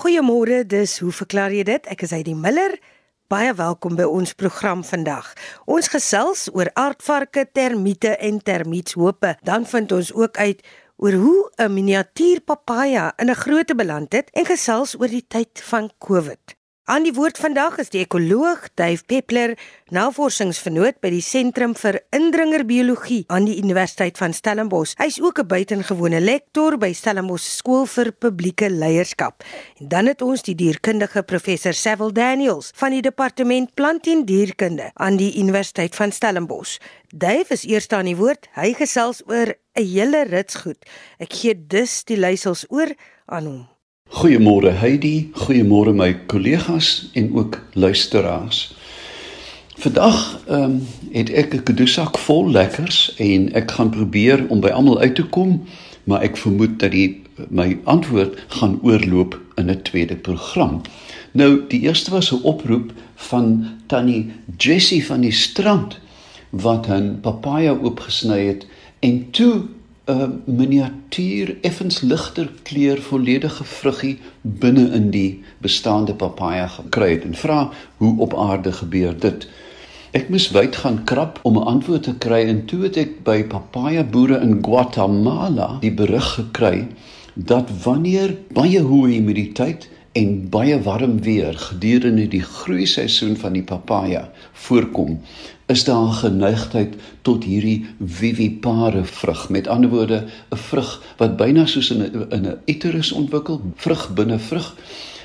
Goeiemôre, 0.00 0.62
dis 0.64 0.94
hoe 1.02 1.10
verklaar 1.12 1.52
jy 1.52 1.60
dit? 1.68 1.88
Ek 1.92 2.06
is 2.06 2.14
Heidi 2.14 2.32
Miller. 2.32 2.72
Baie 3.28 3.50
welkom 3.52 3.98
by 3.98 4.06
ons 4.08 4.30
program 4.32 4.80
vandag. 4.80 5.26
Ons 5.68 5.90
gesels 5.92 6.46
oor 6.56 6.70
aardvarke, 6.72 7.44
termiete 7.52 8.14
en 8.16 8.38
termietshope. 8.40 9.34
Dan 9.44 9.66
vind 9.68 9.92
ons 9.92 10.08
ook 10.16 10.40
uit 10.40 10.64
oor 11.04 11.18
hoe 11.20 11.50
'n 11.60 11.74
miniatuur 11.74 12.40
papaja 12.40 13.12
in 13.20 13.28
'n 13.28 13.42
groote 13.44 13.74
beland 13.76 14.12
het 14.12 14.30
en 14.32 14.46
gesels 14.48 14.96
oor 14.96 15.08
die 15.08 15.26
tyd 15.28 15.60
van 15.68 15.90
COVID. 15.98 16.56
Aan 16.90 17.04
die 17.06 17.12
woord 17.14 17.38
vandag 17.38 17.76
is 17.78 17.92
die 17.94 18.00
ekoloog 18.02 18.64
Dave 18.74 19.04
Peppler, 19.06 19.52
navorsingsvernoot 19.94 20.96
by 20.98 21.12
die 21.14 21.22
Sentrum 21.22 21.76
vir 21.78 22.00
Indringerbiologie 22.16 23.20
aan 23.30 23.46
die 23.46 23.60
Universiteit 23.62 24.18
van 24.18 24.34
Stellenbosch. 24.34 24.96
Hy's 24.98 25.20
ook 25.22 25.38
'n 25.38 25.46
buitengewone 25.46 26.18
lektor 26.20 26.78
by 26.82 26.90
Stellenbosch 26.92 27.46
Skool 27.46 27.86
vir 27.86 28.10
Publieke 28.10 28.70
Leierskap. 28.70 29.44
En 29.78 29.88
dan 29.88 30.06
het 30.06 30.22
ons 30.22 30.42
die 30.42 30.56
dierkundige 30.56 31.22
professor 31.22 31.72
Sewil 31.72 32.12
Daniels 32.12 32.72
van 32.74 32.90
die 32.90 33.02
Departement 33.02 33.74
Plant 33.74 34.06
en 34.06 34.24
Dierkunde 34.24 34.90
aan 34.94 35.16
die 35.16 35.38
Universiteit 35.38 35.94
van 35.94 36.12
Stellenbosch. 36.12 36.78
Dave 37.14 37.52
is 37.52 37.64
eers 37.64 37.88
aan 37.88 38.06
die 38.06 38.16
woord. 38.16 38.48
Hy 38.54 38.74
gesels 38.74 39.22
oor 39.26 39.54
'n 39.74 39.86
hele 39.86 40.24
rits 40.24 40.54
goed. 40.54 40.78
Ek 41.18 41.32
gee 41.32 41.66
dus 41.66 42.04
die 42.04 42.16
leiersels 42.16 42.66
oor 42.68 42.90
aan 43.26 43.46
hom. 43.46 43.79
Goeiemôre 44.10 44.72
Heidi, 44.74 45.30
goeiemôre 45.38 45.92
my 45.94 46.16
kollegas 46.26 47.10
en 47.14 47.28
ook 47.30 47.60
luisteraars. 47.78 48.74
Vandag 49.78 50.40
ehm 50.46 50.62
um, 50.62 50.86
het 51.12 51.30
ek 51.30 51.54
'n 51.54 51.62
kadoesak 51.62 52.18
vol 52.18 52.50
lekkers 52.50 53.14
en 53.16 53.52
ek 53.54 53.70
gaan 53.70 53.90
probeer 53.90 54.46
om 54.48 54.60
by 54.60 54.68
almal 54.68 54.98
uit 54.98 55.14
te 55.14 55.22
kom, 55.22 55.62
maar 56.04 56.22
ek 56.22 56.36
vermoed 56.36 56.78
dat 56.78 56.90
die 56.90 57.22
my 57.48 57.78
antwoord 57.84 58.34
gaan 58.48 58.78
oorloop 58.82 59.40
in 59.54 59.70
'n 59.70 59.82
tweede 59.82 60.16
program. 60.16 60.82
Nou, 61.32 61.62
die 61.68 61.80
eerste 61.80 62.10
was 62.10 62.32
'n 62.32 62.42
oproep 62.42 62.92
van 63.14 63.66
Tannie 63.86 64.32
Jessie 64.58 65.06
van 65.06 65.20
die 65.20 65.32
strand 65.32 65.98
wat 66.50 66.88
'n 66.88 67.18
papaja 67.20 67.72
oopgesny 67.72 68.46
het 68.46 68.66
en 68.98 69.30
toe 69.30 69.62
'n 70.10 70.42
miniatuur 70.44 71.56
effens 71.60 72.00
ligter 72.00 72.48
kleur 72.62 73.00
volledige 73.02 73.64
vruggie 73.64 74.18
binne 74.42 74.90
in 74.98 75.10
die 75.10 75.42
bestaande 75.58 76.14
papaja 76.14 76.66
gekry 76.66 77.10
het 77.10 77.24
en 77.24 77.34
vra 77.34 77.70
hoe 77.96 78.14
op 78.18 78.36
aarde 78.38 78.72
gebeur 78.72 79.14
dit. 79.18 79.48
Ek 80.10 80.28
moes 80.28 80.48
wyd 80.50 80.76
gaan 80.76 81.04
krap 81.04 81.38
om 81.42 81.58
'n 81.58 81.68
antwoord 81.74 82.02
te 82.02 82.14
kry 82.18 82.42
en 82.52 82.64
toe 82.64 82.82
het 82.82 82.96
ek 82.96 83.22
by 83.24 83.42
papaja 83.44 84.04
boere 84.04 84.40
in 84.40 84.58
Guatemala 84.62 85.78
die 85.80 85.94
berig 85.94 86.34
gekry 86.34 86.86
dat 87.34 87.70
wanneer 87.84 88.36
baie 88.52 88.80
hoë 88.82 89.10
humiditeit 89.12 89.88
en 90.12 90.48
baie 90.50 90.82
warm 90.82 91.20
weer 91.22 91.54
gedurende 91.58 92.26
die 92.28 92.42
groeiseisoen 92.42 93.36
van 93.36 93.52
die 93.52 93.62
papaja 93.62 94.30
voorkom, 94.52 95.20
is 95.70 95.84
daar 95.84 96.02
'n 96.06 96.12
geneigtheid 96.12 96.94
tot 97.22 97.44
hierdie 97.44 97.86
vivipare 98.04 99.04
vrug. 99.04 99.48
Met 99.48 99.68
ander 99.68 99.90
woorde, 99.90 100.24
'n 100.50 100.56
vrug 100.56 101.14
wat 101.16 101.36
byna 101.36 101.66
soos 101.66 101.90
in 101.90 102.02
'n 102.02 102.26
in 102.30 102.46
'n 102.46 102.58
uterus 102.64 103.12
ontwikkel, 103.12 103.60
vrug 103.74 104.14
binne 104.14 104.38
vrug. 104.38 104.76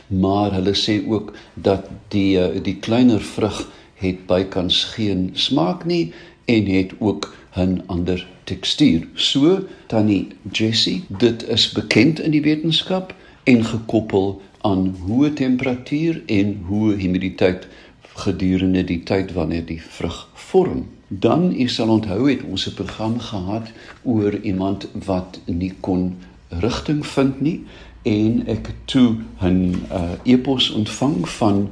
Maar 0.07 0.53
hulle 0.53 0.75
sê 0.75 1.07
ook 1.07 1.33
dat 1.53 1.81
die 2.07 2.39
eh, 2.39 2.63
die 2.63 2.75
kleiner 2.75 3.21
vrug 3.21 3.67
het 3.95 4.25
bykans 4.25 4.83
geen 4.83 5.29
smaak 5.33 5.85
nie 5.85 6.13
en 6.45 6.65
het 6.65 6.91
ook 6.99 7.33
'n 7.55 7.81
ander 7.85 8.27
tekstuur. 8.43 9.07
So 9.13 9.59
tannie 9.87 10.27
Jessie, 10.51 11.03
dit 11.07 11.47
is 11.47 11.71
bekend 11.71 12.19
in 12.19 12.31
die 12.31 12.41
wetenskap 12.41 13.15
en 13.43 13.65
gekoppel 13.65 14.41
aan 14.61 14.95
hoë 15.07 15.33
temperatuur 15.33 16.21
en 16.25 16.65
hoë 16.67 16.95
humiditeit 16.97 17.67
gedurende 18.15 18.83
die 18.83 19.03
tyd 19.03 19.33
wanneer 19.33 19.65
die 19.65 19.81
vrug 19.81 20.27
vorm. 20.33 20.85
Dan 21.07 21.51
u 21.53 21.67
sal 21.67 21.89
onthou 21.89 22.29
het 22.29 22.43
ons 22.43 22.67
'n 22.67 22.73
program 22.73 23.19
gehad 23.19 23.71
oor 24.03 24.39
iemand 24.41 24.87
wat 25.05 25.39
nie 25.45 25.73
kon 25.79 26.15
rigting 26.49 27.05
vind 27.05 27.41
nie 27.41 27.63
en 28.03 28.47
ek 28.47 28.69
toe 28.85 29.15
'n 29.41 29.85
uh, 29.91 30.11
e-pos 30.23 30.69
ontvang 30.69 31.29
van 31.29 31.69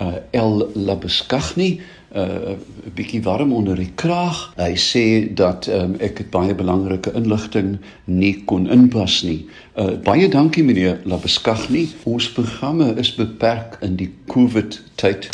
uh, 0.00 0.14
El 0.30 0.70
Labeskagni 0.74 1.80
'n 2.14 2.18
uh, 2.18 2.56
bietjie 2.94 3.22
warm 3.22 3.52
onder 3.52 3.76
die 3.76 3.90
kraag. 3.94 4.52
Hy 4.56 4.76
sê 4.78 5.34
dat 5.34 5.66
um, 5.66 5.96
ek 5.98 6.18
het 6.18 6.30
baie 6.30 6.54
belangrike 6.54 7.12
inligting 7.12 7.78
nie 8.04 8.44
kon 8.44 8.70
inpas 8.70 9.22
nie. 9.22 9.46
Uh, 9.74 9.98
baie 10.02 10.28
dankie 10.28 10.62
meneer 10.64 11.00
Labeskagni. 11.04 11.88
Ons 12.02 12.30
programme 12.32 12.94
is 12.96 13.14
beperk 13.14 13.78
in 13.82 13.96
die 13.96 14.12
COVID 14.30 14.82
tyd 14.94 15.28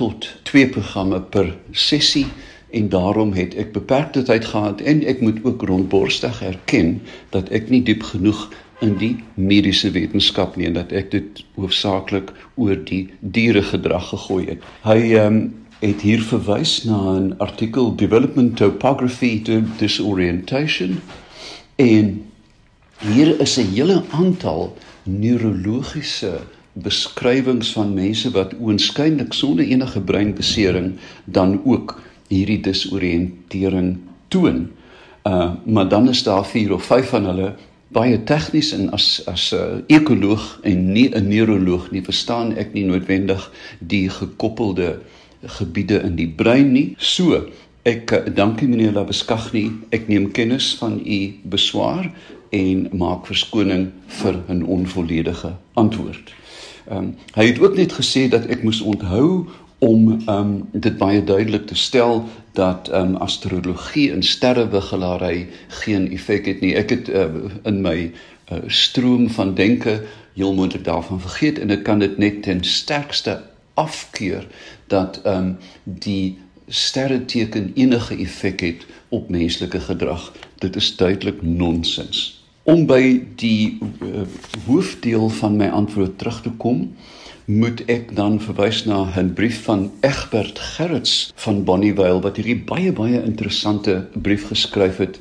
tot 0.00 0.30
twee 0.48 0.68
programme 0.72 1.20
per 1.20 1.52
sessie 1.72 2.26
en 2.70 2.88
daarom 2.88 3.32
het 3.36 3.54
ek 3.58 3.72
beperkte 3.74 4.22
tyd 4.26 4.46
gehad 4.52 4.80
en 4.80 5.02
ek 5.12 5.20
moet 5.20 5.40
ook 5.44 5.62
rondborstig 5.68 6.42
erken 6.46 7.00
dat 7.34 7.50
ek 7.54 7.68
nie 7.72 7.82
diep 7.86 8.06
genoeg 8.12 8.48
in 8.80 8.94
die 9.00 9.14
mediese 9.34 9.90
wetenskap 9.92 10.56
nie 10.56 10.70
en 10.70 10.78
dat 10.78 10.92
ek 10.96 11.10
dit 11.12 11.42
hoofsaaklik 11.58 12.30
oor 12.56 12.78
die 12.88 13.02
dieregedrag 13.20 14.08
gegooi 14.12 14.44
het. 14.54 14.64
Hy 14.86 15.00
um, 15.20 15.40
het 15.80 16.04
hier 16.04 16.22
verwys 16.24 16.84
na 16.88 17.18
'n 17.18 17.34
artikel 17.38 17.92
Development 17.96 18.56
Topography 18.56 19.42
to 19.44 19.62
Disorientation 19.78 21.00
en 21.76 22.24
hier 23.00 23.40
is 23.40 23.58
'n 23.58 23.72
hele 23.74 24.02
aantal 24.10 24.76
neurologiese 25.04 26.40
beskrywings 26.82 27.72
van 27.72 27.94
mense 27.94 28.30
wat 28.30 28.54
oënskynlik 28.58 29.32
sonder 29.32 29.64
enige 29.64 30.00
breinbesering 30.00 30.92
dan 31.24 31.60
ook 31.64 32.00
hierdie 32.28 32.60
disoriëntering 32.60 33.98
toon. 34.28 34.68
Uh 35.26 35.52
maar 35.64 35.88
dan 35.88 36.08
is 36.08 36.22
daar 36.22 36.46
vier 36.46 36.72
of 36.74 36.86
vyf 36.88 37.10
van 37.12 37.24
hulle 37.24 37.52
baie 37.90 38.18
tegnies 38.22 38.72
en 38.72 38.90
as 38.94 39.20
as 39.26 39.50
'n 39.52 39.56
uh, 39.56 39.96
ekoloog 39.96 40.60
en 40.62 40.92
nie 40.92 41.08
'n 41.10 41.28
neuroloog 41.28 41.90
nie 41.90 42.02
verstaan 42.02 42.56
ek 42.56 42.72
nie 42.72 42.84
noodwendig 42.84 43.50
die 43.78 44.08
gekoppelde 44.08 45.00
gebiede 45.42 46.02
in 46.02 46.16
die 46.16 46.28
brein 46.28 46.72
nie. 46.72 46.94
So, 46.98 47.46
ek 47.82 48.12
uh, 48.12 48.18
dankie 48.34 48.68
meneer 48.68 48.92
Labeskagni. 48.92 49.70
Ek 49.90 50.08
neem 50.08 50.30
kennis 50.30 50.76
van 50.78 51.00
u 51.04 51.20
beswaar 51.42 52.12
en 52.50 52.88
maak 52.92 53.26
verskoning 53.26 53.90
vir 54.06 54.34
'n 54.48 54.62
onvolledige 54.62 55.56
antwoord. 55.74 56.39
Ehm 56.90 56.98
um, 56.98 57.16
hy 57.34 57.46
het 57.46 57.60
ook 57.62 57.76
net 57.76 57.92
gesê 57.94 58.28
dat 58.28 58.46
ek 58.50 58.62
moes 58.66 58.80
onthou 58.80 59.46
om 59.78 60.10
ehm 60.10 60.30
um, 60.36 60.68
dit 60.72 60.96
baie 60.98 61.24
duidelik 61.24 61.66
te 61.66 61.74
stel 61.74 62.24
dat 62.52 62.88
ehm 62.88 63.14
um, 63.14 63.16
astrologie 63.16 64.10
en 64.12 64.22
sterrewiggelary 64.22 65.48
geen 65.68 66.10
effek 66.12 66.46
het 66.46 66.60
nie. 66.60 66.74
Ek 66.74 66.90
het 66.90 67.08
uh, 67.08 67.26
in 67.62 67.80
my 67.80 68.10
uh, 68.10 68.58
stroom 68.66 69.30
van 69.30 69.54
denke 69.54 70.02
heel 70.34 70.54
moontlik 70.54 70.84
daarvan 70.84 71.20
vergeet 71.20 71.58
en 71.58 71.70
ek 71.70 71.82
kan 71.86 72.02
dit 72.02 72.18
net 72.18 72.42
ten 72.42 72.64
sterkste 72.64 73.38
afkeur 73.74 74.46
dat 74.86 75.20
ehm 75.22 75.36
um, 75.36 75.56
die 75.84 76.38
sterreteken 76.66 77.72
enige 77.74 78.16
effek 78.16 78.60
het 78.60 78.86
op 79.08 79.28
menslike 79.28 79.80
gedrag. 79.80 80.32
Dit 80.58 80.76
is 80.76 80.96
duidelik 80.96 81.42
nonsens. 81.42 82.39
Om 82.70 82.84
by 82.86 83.02
die 83.40 83.78
uh, 83.82 84.22
hoofdeel 84.68 85.28
van 85.40 85.56
my 85.58 85.66
antwoord 85.74 86.18
terug 86.18 86.36
te 86.44 86.52
kom, 86.62 86.84
moet 87.50 87.80
ek 87.90 88.12
dan 88.14 88.36
verwys 88.38 88.84
na 88.86 89.08
'n 89.18 89.32
brief 89.34 89.64
van 89.66 89.90
Egbert 90.06 90.58
Gerrits 90.58 91.32
van 91.34 91.64
Bonnievale 91.64 92.20
wat 92.22 92.36
hierdie 92.38 92.60
baie 92.68 92.92
baie 92.92 93.22
interessante 93.22 94.06
brief 94.14 94.46
geskryf 94.52 95.02
het 95.02 95.18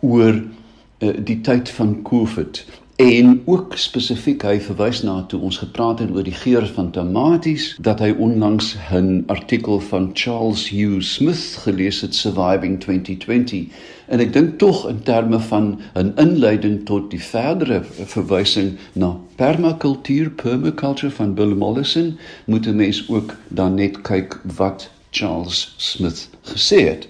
oor 0.00 0.34
uh, 0.34 1.14
die 1.14 1.38
tyd 1.40 1.70
van 1.70 2.02
COVID 2.02 2.64
en 3.00 3.42
ook 3.44 3.76
spesifiek 3.80 4.42
hy 4.44 4.58
verwys 4.60 5.02
na 5.02 5.22
toe 5.28 5.40
ons 5.40 5.60
gepraat 5.62 6.02
het 6.04 6.10
oor 6.12 6.26
die 6.26 6.36
geur 6.36 6.66
van 6.74 6.90
tomaties 6.92 7.70
dat 7.80 8.02
hy 8.04 8.10
onlangs 8.26 8.74
'n 8.92 9.24
artikel 9.26 9.80
van 9.80 10.10
Charles 10.12 10.68
Hugh 10.68 11.00
Smith 11.00 11.56
gelees 11.64 12.00
het 12.00 12.14
Surviving 12.14 12.80
2020 12.80 13.72
En 14.10 14.18
ek 14.18 14.32
dink 14.34 14.56
tog 14.58 14.88
in 14.90 15.02
terme 15.06 15.38
van 15.40 15.66
'n 15.94 16.12
inleiding 16.18 16.84
tot 16.84 17.10
die 17.10 17.22
verdere 17.22 17.82
verwysing 17.84 18.72
na 18.92 19.16
permakultuur, 19.36 20.30
permaculture 20.30 21.10
van 21.10 21.34
Bill 21.34 21.54
Mollison, 21.54 22.18
moet 22.44 22.66
'n 22.66 22.76
mens 22.76 23.08
ook 23.08 23.36
dan 23.48 23.74
net 23.74 24.00
kyk 24.00 24.40
wat 24.56 24.90
Charles 25.10 25.74
Smith 25.76 26.28
gesê 26.42 26.88
het. 26.88 27.08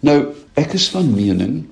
Nou, 0.00 0.26
ek 0.54 0.72
is 0.72 0.88
van 0.88 1.14
mening 1.14 1.66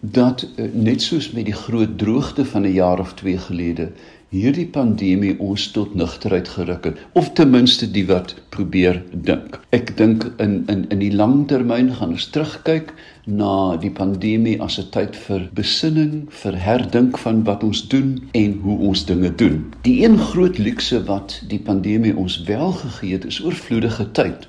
dat 0.00 0.46
eh, 0.56 0.64
net 0.72 1.02
soos 1.02 1.30
met 1.30 1.44
die 1.44 1.58
groot 1.64 1.98
droogte 1.98 2.44
van 2.44 2.62
'n 2.62 2.72
jaar 2.72 2.98
of 2.98 3.14
2 3.14 3.38
gelede 3.38 3.90
hierdie 4.28 4.66
pandemie 4.68 5.38
ons 5.40 5.70
tot 5.72 5.94
nugterheid 5.96 6.48
geruk 6.52 6.84
het 6.84 6.98
of 7.16 7.30
ten 7.32 7.48
minste 7.50 7.86
die 7.88 8.04
wat 8.10 8.34
probeer 8.52 9.00
dink. 9.12 9.56
Ek 9.72 9.94
dink 9.96 10.26
in 10.44 10.66
in 10.68 10.84
in 10.92 11.00
die 11.00 11.14
langtermyn 11.16 11.88
gaan 11.96 12.12
ons 12.12 12.28
terugkyk 12.34 12.92
na 13.24 13.76
die 13.80 13.90
pandemie 13.90 14.58
as 14.60 14.78
'n 14.78 14.90
tyd 14.92 15.16
vir 15.16 15.48
besinning, 15.54 16.26
vir 16.28 16.56
herdink 16.56 17.18
van 17.18 17.44
wat 17.44 17.64
ons 17.64 17.88
doen 17.88 18.28
en 18.32 18.60
hoe 18.62 18.78
ons 18.78 19.06
dinge 19.06 19.34
doen. 19.34 19.64
Die 19.82 20.04
een 20.04 20.18
groot 20.18 20.58
luukse 20.58 21.04
wat 21.04 21.40
die 21.48 21.60
pandemie 21.60 22.16
ons 22.16 22.42
wel 22.42 22.72
gegee 22.72 23.12
het, 23.12 23.24
is 23.24 23.40
oorvloedige 23.44 24.12
tyd 24.12 24.48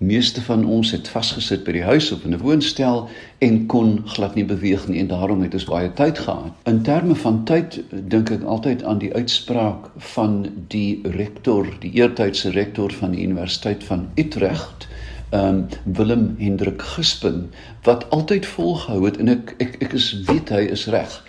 meeste 0.00 0.40
van 0.42 0.64
ons 0.64 0.90
het 0.90 1.08
vasgesit 1.12 1.60
by 1.66 1.74
die 1.76 1.84
huis 1.84 2.06
of 2.14 2.22
in 2.24 2.32
'n 2.32 2.40
woonstel 2.40 3.08
en 3.44 3.66
kon 3.66 3.90
glad 4.08 4.34
nie 4.34 4.44
beweeg 4.44 4.86
nie 4.88 4.98
en 5.00 5.10
daarom 5.12 5.42
het 5.42 5.54
ons 5.54 5.64
baie 5.68 5.92
tyd 5.92 6.18
gehad. 6.18 6.52
In 6.64 6.82
terme 6.82 7.14
van 7.14 7.44
tyd 7.44 7.82
dink 7.90 8.30
ek 8.30 8.42
altyd 8.42 8.84
aan 8.84 8.98
die 8.98 9.12
uitspraak 9.14 9.90
van 10.14 10.48
die 10.68 11.00
rektor, 11.04 11.66
die 11.80 11.92
eertydse 11.92 12.50
rektor 12.50 12.92
van 12.92 13.10
die 13.10 13.22
Universiteit 13.22 13.84
van 13.84 14.08
Utrecht, 14.14 14.88
ehm 15.30 15.44
um, 15.44 15.66
Willem 15.84 16.34
Hendrik 16.38 16.82
Gispen 16.82 17.50
wat 17.82 18.10
altyd 18.10 18.46
volgehou 18.46 19.04
het 19.04 19.16
en 19.16 19.28
ek 19.28 19.54
ek 19.58 19.76
ek 19.82 19.92
is 19.92 20.22
weet 20.24 20.48
hy 20.48 20.64
is 20.72 20.86
reg. 20.86 21.24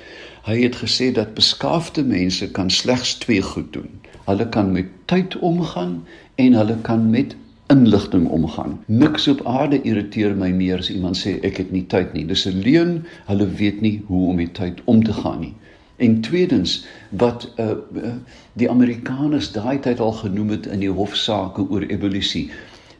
Hy 0.47 0.61
het 0.61 0.75
gesê 0.75 1.11
dat 1.11 1.33
beskaafde 1.33 2.03
mense 2.03 2.51
kan 2.51 2.69
slegs 2.69 3.13
twee 3.13 3.41
goed 3.41 3.73
doen. 3.73 3.99
Hulle 4.25 4.49
kan 4.49 4.71
met 4.71 4.85
tyd 5.05 5.37
omgaan 5.37 6.03
en 6.35 6.53
hulle 6.53 6.77
kan 6.81 7.09
met 7.09 7.35
inligting 7.71 8.27
omgaan. 8.27 8.79
Niks 8.85 9.27
op 9.31 9.45
aarde 9.47 9.81
irriteer 9.81 10.35
my 10.35 10.49
meer 10.51 10.81
as 10.83 10.89
iemand 10.91 11.19
sê 11.19 11.37
ek 11.47 11.61
het 11.61 11.71
nie 11.71 11.85
tyd 11.93 12.13
nie. 12.13 12.25
Dis 12.27 12.45
'n 12.49 12.59
leuen. 12.65 13.05
Hulle 13.29 13.47
weet 13.47 13.81
nie 13.81 14.01
hoe 14.07 14.27
om 14.29 14.35
met 14.35 14.53
tyd 14.53 14.81
om 14.85 15.03
te 15.03 15.13
gaan 15.13 15.39
nie. 15.39 15.53
En 15.97 16.21
tweedens 16.21 16.85
wat 17.09 17.47
uh, 17.57 17.71
uh 18.03 18.13
die 18.53 18.69
Amerikaners 18.69 19.51
daai 19.51 19.79
tyd 19.79 19.99
al 19.99 20.11
genoem 20.11 20.49
het 20.49 20.65
in 20.65 20.79
die 20.79 20.91
hofsaake 20.91 21.69
oor 21.69 21.81
evolusie. 21.81 22.49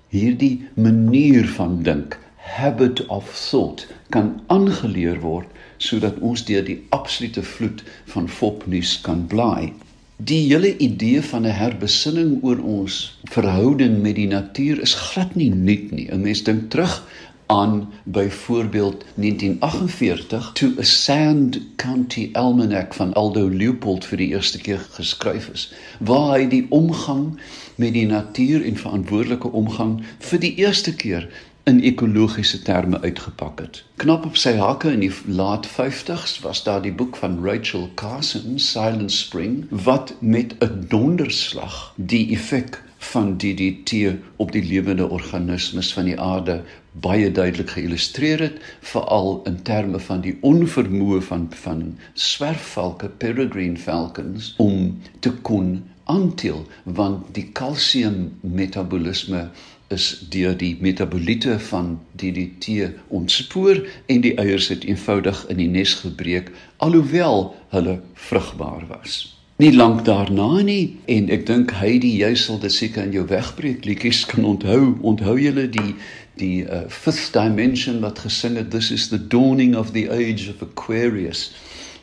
Hierdie 0.10 0.68
manier 0.76 1.48
van 1.48 1.82
dink, 1.84 2.20
habit 2.36 3.06
of 3.06 3.48
thought 3.50 3.88
kan 4.10 4.42
aangeleer 4.48 5.20
word 5.20 5.48
sodat 5.78 6.20
ons 6.20 6.46
deur 6.46 6.64
die 6.64 6.80
absolute 6.90 7.44
vloed 7.44 7.84
van 8.14 8.30
fopnuus 8.30 9.02
kan 9.02 9.26
blaai. 9.28 9.74
Die 10.24 10.54
hele 10.54 10.78
idee 10.78 11.22
van 11.22 11.46
'n 11.48 11.58
herbesinning 11.58 12.44
oor 12.44 12.60
ons 12.62 12.96
verhouding 13.24 14.02
met 14.02 14.16
die 14.16 14.28
natuur 14.28 14.82
is 14.82 14.94
glad 14.94 15.36
nie 15.36 15.50
nuut 15.50 15.92
nie. 15.92 16.08
'n 16.12 16.22
Mens 16.22 16.44
dink 16.44 16.70
terug 16.70 17.08
aan 17.46 17.90
byvoorbeeld 18.04 19.06
1948 19.16 20.52
toe 20.54 20.74
'n 20.78 20.84
Sand 20.84 21.60
County 21.76 22.30
Almanac 22.34 22.94
van 22.94 23.14
Aldo 23.14 23.50
Leopold 23.50 24.06
vir 24.06 24.18
die 24.18 24.28
eerste 24.28 24.62
keer 24.62 24.86
geskryf 24.92 25.50
is, 25.54 25.74
waar 26.00 26.38
hy 26.38 26.48
die 26.48 26.66
omgang 26.70 27.40
met 27.76 27.94
die 27.94 28.06
natuur 28.06 28.66
en 28.66 28.78
verantwoordelike 28.78 29.52
omgang 29.52 30.04
vir 30.20 30.40
die 30.40 30.56
eerste 30.56 30.96
keer 30.96 31.30
in 31.64 31.82
ekologiese 31.82 32.62
terme 32.62 33.02
uitgepak 33.02 33.60
het. 33.60 33.84
Knap 34.02 34.26
op 34.26 34.38
sy 34.38 34.56
hakke 34.58 34.92
in 34.92 35.04
die 35.04 35.12
laat 35.26 35.68
50s 35.70 36.40
was 36.42 36.64
daar 36.66 36.82
die 36.82 36.94
boek 36.94 37.16
van 37.22 37.38
Rachel 37.46 37.90
Carson, 37.96 38.60
Silent 38.60 39.12
Spring, 39.12 39.66
wat 39.70 40.16
met 40.20 40.56
'n 40.60 40.86
donderslag 40.88 41.94
die 41.96 42.32
effek 42.34 42.82
van 42.98 43.38
DDT 43.38 44.14
op 44.36 44.52
die 44.52 44.64
lewende 44.64 45.10
organismes 45.10 45.94
van 45.94 46.06
die 46.06 46.20
aarde 46.20 46.62
baie 46.92 47.32
duidelik 47.32 47.70
geïllustreer 47.70 48.40
het, 48.40 48.60
veral 48.80 49.42
in 49.50 49.62
terme 49.62 50.00
van 50.00 50.22
die 50.22 50.38
onvermoë 50.42 51.22
van 51.22 51.48
van 51.64 51.98
swerfvalke, 52.14 53.10
peregrine 53.10 53.78
falcons 53.78 54.54
om 54.58 55.02
te 55.20 55.32
kon 55.32 55.84
aantil 56.04 56.66
want 56.84 57.34
die 57.36 57.48
kalsium 57.58 58.38
metabolisme 58.42 59.50
is 59.92 60.26
deur 60.30 60.56
die 60.58 60.78
metaboliete 60.80 61.60
van 61.60 62.00
DDT 62.16 62.92
ontspoor 63.08 63.84
en 64.06 64.22
die 64.22 64.34
eiers 64.42 64.68
het 64.74 64.84
eenvoudig 64.88 65.46
in 65.48 65.62
die 65.62 65.70
nes 65.70 65.94
gebreek 66.02 66.52
alhoewel 66.78 67.56
hulle 67.76 68.00
vrugbaar 68.14 68.88
was. 68.90 69.22
Nie 69.62 69.76
lank 69.76 70.06
daarna 70.06 70.62
nie 70.66 70.98
en 71.06 71.30
ek 71.30 71.46
dink 71.46 71.72
hy 71.78 72.00
die 72.02 72.16
jy 72.24 72.32
sal 72.40 72.58
dit 72.64 72.74
seker 72.74 73.06
in 73.06 73.12
jou 73.14 73.28
wegbreek 73.30 73.86
liedjies 73.86 74.24
kan 74.26 74.48
onthou. 74.56 74.96
Onthou 75.06 75.36
julle 75.38 75.68
die 75.70 75.94
die 76.42 76.64
uh, 76.64 76.88
fifth 76.90 77.36
dimension 77.36 78.00
wat 78.02 78.24
gesing 78.24 78.56
het 78.58 78.72
this 78.74 78.90
is 78.92 79.10
the 79.12 79.20
dawning 79.20 79.76
of 79.78 79.92
the 79.94 80.08
age 80.10 80.50
of 80.50 80.64
Aquarius. 80.66 81.52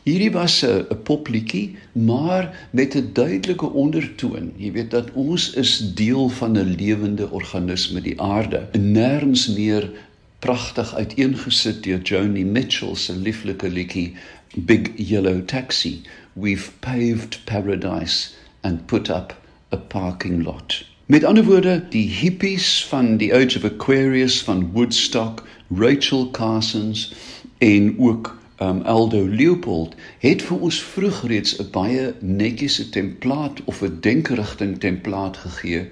Hierdie 0.09 0.33
was 0.33 0.65
'n 0.65 0.85
popliedjie, 1.03 1.75
maar 1.91 2.67
met 2.71 2.95
'n 2.95 3.09
duidelike 3.13 3.69
ondertoon. 3.69 4.51
Jy 4.55 4.71
weet 4.71 4.91
dat 4.91 5.11
ons 5.13 5.53
is 5.53 5.93
deel 5.93 6.29
van 6.29 6.51
'n 6.57 6.75
lewende 6.77 7.29
organisme, 7.29 8.01
die 8.01 8.21
aarde. 8.21 8.67
En 8.71 8.91
nêrens 8.91 9.47
meer 9.55 9.91
pragtig 10.39 10.95
uiteengesit 10.95 11.83
deur 11.83 12.01
Joni 12.01 12.45
Mitchell 12.45 12.95
se 12.95 13.15
lieflike 13.15 13.69
liedjie 13.69 14.13
Big 14.55 14.87
Yellow 14.95 15.45
Taxi. 15.45 16.01
We've 16.33 16.71
paved 16.79 17.41
paradise 17.43 18.29
and 18.61 18.85
put 18.85 19.09
up 19.09 19.35
a 19.73 19.77
parking 19.77 20.43
lot. 20.43 20.85
Met 21.05 21.23
ander 21.23 21.43
woorde, 21.43 21.85
die 21.89 22.09
hippies 22.09 22.85
van 22.85 23.17
die 23.17 23.33
Age 23.33 23.57
of 23.57 23.63
Aquarius 23.63 24.43
van 24.43 24.71
Woodstock, 24.71 25.47
Rachel 25.75 26.31
Carsons 26.31 27.13
en 27.57 27.99
ook 27.99 28.38
um, 28.59 28.81
Aldo 28.81 29.27
Leopold 29.27 29.95
het 30.19 30.41
vir 30.41 30.59
ons 30.59 30.81
vroeg 30.83 31.21
reeds 31.31 31.57
'n 31.59 31.69
baie 31.71 32.13
netjiese 32.19 32.89
template 32.89 33.61
of 33.65 33.81
'n 33.81 33.97
denkerigting 34.01 34.79
template 34.79 35.39
gegee 35.39 35.89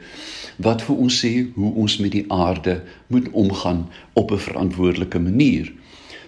wat 0.57 0.81
vir 0.81 0.95
ons 0.95 1.25
sê 1.25 1.33
hoe 1.53 1.73
ons 1.73 1.97
met 1.97 2.11
die 2.11 2.25
aarde 2.27 2.83
moet 3.07 3.29
omgaan 3.31 3.89
op 4.13 4.31
'n 4.31 4.45
verantwoordelike 4.47 5.19
manier. 5.19 5.73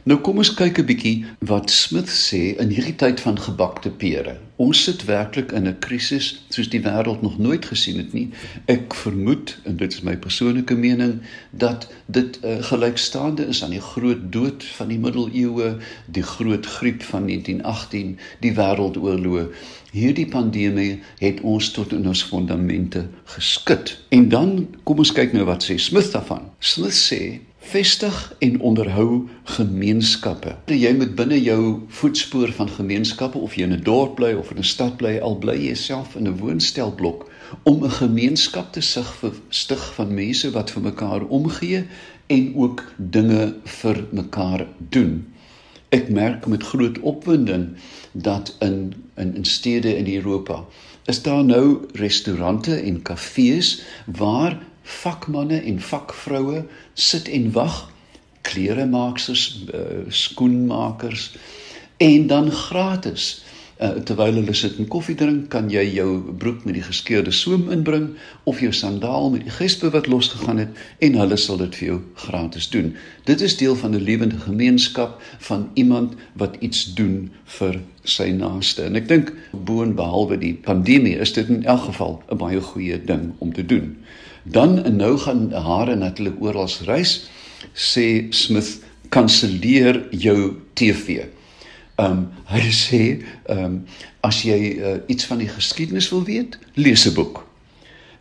Nou 0.07 0.16
kom 0.24 0.38
ons 0.40 0.54
kyk 0.56 0.80
'n 0.80 0.86
bietjie 0.88 1.25
wat 1.44 1.69
Smith 1.69 2.07
sê 2.07 2.56
in 2.56 2.69
hierdie 2.72 2.96
tyd 2.96 3.19
van 3.19 3.36
gebakte 3.40 3.90
pere. 3.92 4.38
Ons 4.56 4.84
sit 4.84 5.04
werklik 5.06 5.51
in 5.51 5.68
'n 5.68 5.80
krisis 5.80 6.46
soos 6.50 6.69
die 6.69 6.80
wêreld 6.81 7.22
nog 7.22 7.38
nooit 7.38 7.66
gesien 7.66 7.98
het 7.98 8.13
nie. 8.13 8.30
Ek 8.66 8.94
vermoed 8.94 9.57
en 9.66 9.75
dit 9.78 9.94
is 9.94 10.01
my 10.01 10.16
persoonlike 10.18 10.75
mening 10.75 11.19
dat 11.51 11.88
dit 12.06 12.40
uh, 12.44 12.63
gelykstaande 12.63 13.48
is 13.48 13.63
aan 13.63 13.75
die 13.75 13.81
groot 13.81 14.31
dood 14.31 14.63
van 14.63 14.88
die 14.88 15.00
middeleeue, 15.00 15.78
die 16.06 16.24
groot 16.24 16.66
griep 16.66 17.04
van 17.04 17.28
1918, 17.28 18.18
die 18.40 18.54
wêreldoorloë. 18.54 19.48
Hierdie 19.92 20.28
pandemie 20.28 21.02
het 21.19 21.42
ons 21.42 21.72
tot 21.72 21.92
in 21.92 22.07
ons 22.07 22.24
fondamente 22.24 23.07
geskit. 23.25 24.00
En 24.10 24.30
dan 24.30 24.68
kom 24.84 24.98
ons 24.98 25.12
kyk 25.12 25.34
nou 25.34 25.44
wat 25.44 25.63
sê 25.63 25.78
Smith 25.78 26.12
daarvan. 26.12 26.52
Smith 26.60 26.95
sê 26.95 27.40
vestig 27.69 28.36
en 28.39 28.60
onderhou 28.60 29.27
gemeenskappe. 29.44 30.56
Jy 30.74 30.94
moet 30.98 31.16
binne 31.16 31.38
jou 31.42 31.62
voetspoor 31.88 32.51
van 32.57 32.69
gemeenskappe 32.69 33.38
of 33.38 33.56
jy 33.56 33.68
in 33.68 33.74
'n 33.74 33.83
dorp 33.83 34.16
bly 34.16 34.33
of 34.33 34.51
in 34.51 34.57
'n 34.57 34.63
stad 34.63 34.98
bly, 34.98 35.18
al 35.18 35.38
bly 35.38 35.57
jy 35.57 35.75
self 35.75 36.16
in 36.16 36.27
'n 36.27 36.38
woonstelblok 36.38 37.30
om 37.63 37.83
'n 37.83 37.92
gemeenskap 37.92 38.74
te 38.74 38.81
sig 38.81 39.13
vir 39.21 39.33
stig 39.49 39.94
van 39.95 40.14
mense 40.14 40.52
wat 40.52 40.71
vir 40.71 40.81
mekaar 40.81 41.23
omgee 41.28 41.83
en 42.28 42.54
ook 42.56 42.83
dinge 42.97 43.56
vir 43.64 44.06
mekaar 44.11 44.68
doen. 44.90 45.28
Ek 45.90 46.09
merk 46.09 46.47
met 46.47 46.64
groot 46.64 46.99
opwinding 46.99 47.69
dat 48.11 48.56
in 48.59 48.94
in 49.16 49.35
in 49.35 49.45
stede 49.45 49.97
in 49.97 50.16
Europa 50.16 50.66
is 51.06 51.21
daar 51.21 51.45
nou 51.45 51.85
restaurante 51.94 52.76
en 52.76 53.02
kafees 53.02 53.81
waar 54.06 54.59
vakmanne 54.90 55.62
en 55.62 55.80
vakvroue 55.81 56.64
sit 56.94 57.28
en 57.28 57.52
wag 57.52 57.92
kleremaaksers 58.42 59.66
uh, 59.74 59.81
skoenmakers 60.08 61.31
en 61.98 62.28
dan 62.28 62.52
gratis 62.52 63.44
uh, 63.80 63.90
terwyl 64.08 64.40
hulle 64.40 64.54
sit 64.56 64.78
en 64.80 64.88
koffie 64.92 65.16
drink 65.19 65.50
kan 65.54 65.69
jy 65.72 65.84
jou 65.94 66.10
broek 66.42 66.64
met 66.68 66.78
die 66.80 66.86
geskeurde 66.86 67.34
soem 67.36 67.68
inbring 67.74 68.10
of 68.50 68.62
jou 68.64 68.72
sandaal 68.76 69.30
met 69.34 69.46
die 69.48 69.56
gespe 69.56 69.92
wat 69.94 70.10
losgegaan 70.12 70.62
het 70.64 70.81
en 71.06 71.19
hulle 71.19 71.38
sal 71.40 71.60
dit 71.62 71.78
vir 71.81 71.88
jou 71.88 72.00
gratis 72.26 72.69
doen. 72.74 72.94
Dit 73.30 73.44
is 73.46 73.58
deel 73.60 73.76
van 73.80 73.96
'n 73.96 74.04
lewende 74.04 74.40
gemeenskap 74.46 75.22
van 75.50 75.69
iemand 75.74 76.16
wat 76.34 76.58
iets 76.60 76.94
doen 76.94 77.31
vir 77.60 77.81
sy 78.04 78.31
naaste. 78.31 78.84
En 78.84 78.96
ek 78.96 79.08
dink 79.08 79.34
boonbehalwe 79.52 80.38
die 80.38 80.54
pandemie 80.54 81.18
is 81.18 81.34
dit 81.34 81.48
in 81.48 81.64
elk 81.66 81.92
geval 81.92 82.24
'n 82.31 82.38
baie 82.38 82.62
goeie 82.62 83.04
ding 83.04 83.31
om 83.38 83.54
te 83.54 83.66
doen 83.66 83.98
Dan 84.52 84.84
en 84.84 84.96
nou 84.96 85.18
gaan 85.18 85.52
hare 85.52 85.96
natuurlik 85.96 86.42
oral 86.42 86.70
reis 86.86 87.30
sê 87.74 88.32
Smith 88.34 88.80
kanselleer 89.10 90.08
jou 90.10 90.56
TV. 90.74 91.26
Ehm 92.00 92.12
um, 92.12 92.24
hy 92.50 92.72
sê 92.74 93.02
ehm 93.46 93.66
um, 93.66 93.76
as 94.26 94.42
jy 94.44 94.58
uh, 94.80 94.96
iets 95.08 95.28
van 95.30 95.38
die 95.44 95.50
geskiedenis 95.52 96.10
wil 96.10 96.24
weet, 96.26 96.58
lees 96.74 97.06
'n 97.06 97.14
boek. 97.14 97.44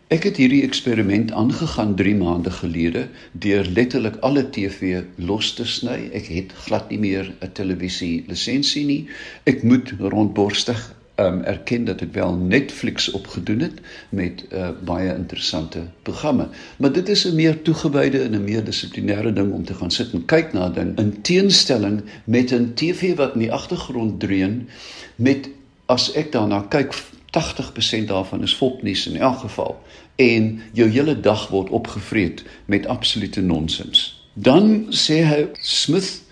Ek 0.08 0.24
het 0.24 0.36
hierdie 0.40 0.62
eksperiment 0.64 1.32
aangegaan 1.32 1.94
3 1.96 2.14
maande 2.16 2.50
gelede 2.50 3.08
deur 3.32 3.64
letterlik 3.64 4.16
alle 4.20 4.44
TV 4.50 5.02
los 5.16 5.54
te 5.54 5.64
sny. 5.64 6.10
Ek 6.12 6.28
het 6.32 6.52
glad 6.64 6.90
nie 6.90 6.98
meer 6.98 7.32
'n 7.40 7.52
televisie 7.52 8.24
lisensie 8.28 8.84
nie. 8.84 9.08
Ek 9.44 9.62
moet 9.62 9.92
rondborstig 10.00 10.94
um 11.20 11.42
erken 11.42 11.84
dat 11.84 11.98
dit 11.98 12.12
wel 12.12 12.34
Netflix 12.34 13.10
opgedoen 13.10 13.60
het 13.60 13.80
met 14.08 14.44
uh, 14.52 14.68
baie 14.84 15.14
interessante 15.14 15.78
programme. 16.02 16.48
Maar 16.76 16.92
dit 16.92 17.08
is 17.08 17.24
'n 17.24 17.34
meer 17.34 17.62
toegewyde 17.62 18.22
en 18.22 18.34
'n 18.34 18.44
meer 18.44 18.64
dissiplinêre 18.64 19.32
ding 19.32 19.52
om 19.52 19.64
te 19.64 19.74
gaan 19.74 19.90
sit 19.90 20.12
en 20.12 20.24
kyk 20.24 20.52
na 20.52 20.68
ding 20.68 20.98
in 20.98 21.20
teenstelling 21.20 22.02
met 22.24 22.52
'n 22.52 22.72
TV 22.74 23.16
wat 23.16 23.32
in 23.32 23.38
die 23.40 23.52
agtergrond 23.52 24.20
dreun 24.20 24.68
met 25.16 25.48
as 25.86 26.12
ek 26.12 26.32
daarna 26.32 26.60
kyk 26.60 26.94
80% 27.30 28.08
daarvan 28.08 28.42
is 28.42 28.54
fopnuus 28.54 29.06
in 29.06 29.16
elk 29.16 29.38
geval 29.38 29.82
en 30.16 30.60
jou 30.72 30.90
hele 30.90 31.20
dag 31.20 31.48
word 31.48 31.68
opgevreet 31.68 32.42
met 32.64 32.86
absolute 32.86 33.40
nonsens. 33.40 34.24
Dan 34.32 34.86
sê 34.90 35.22
hy 35.24 35.46
Smith 35.60 36.22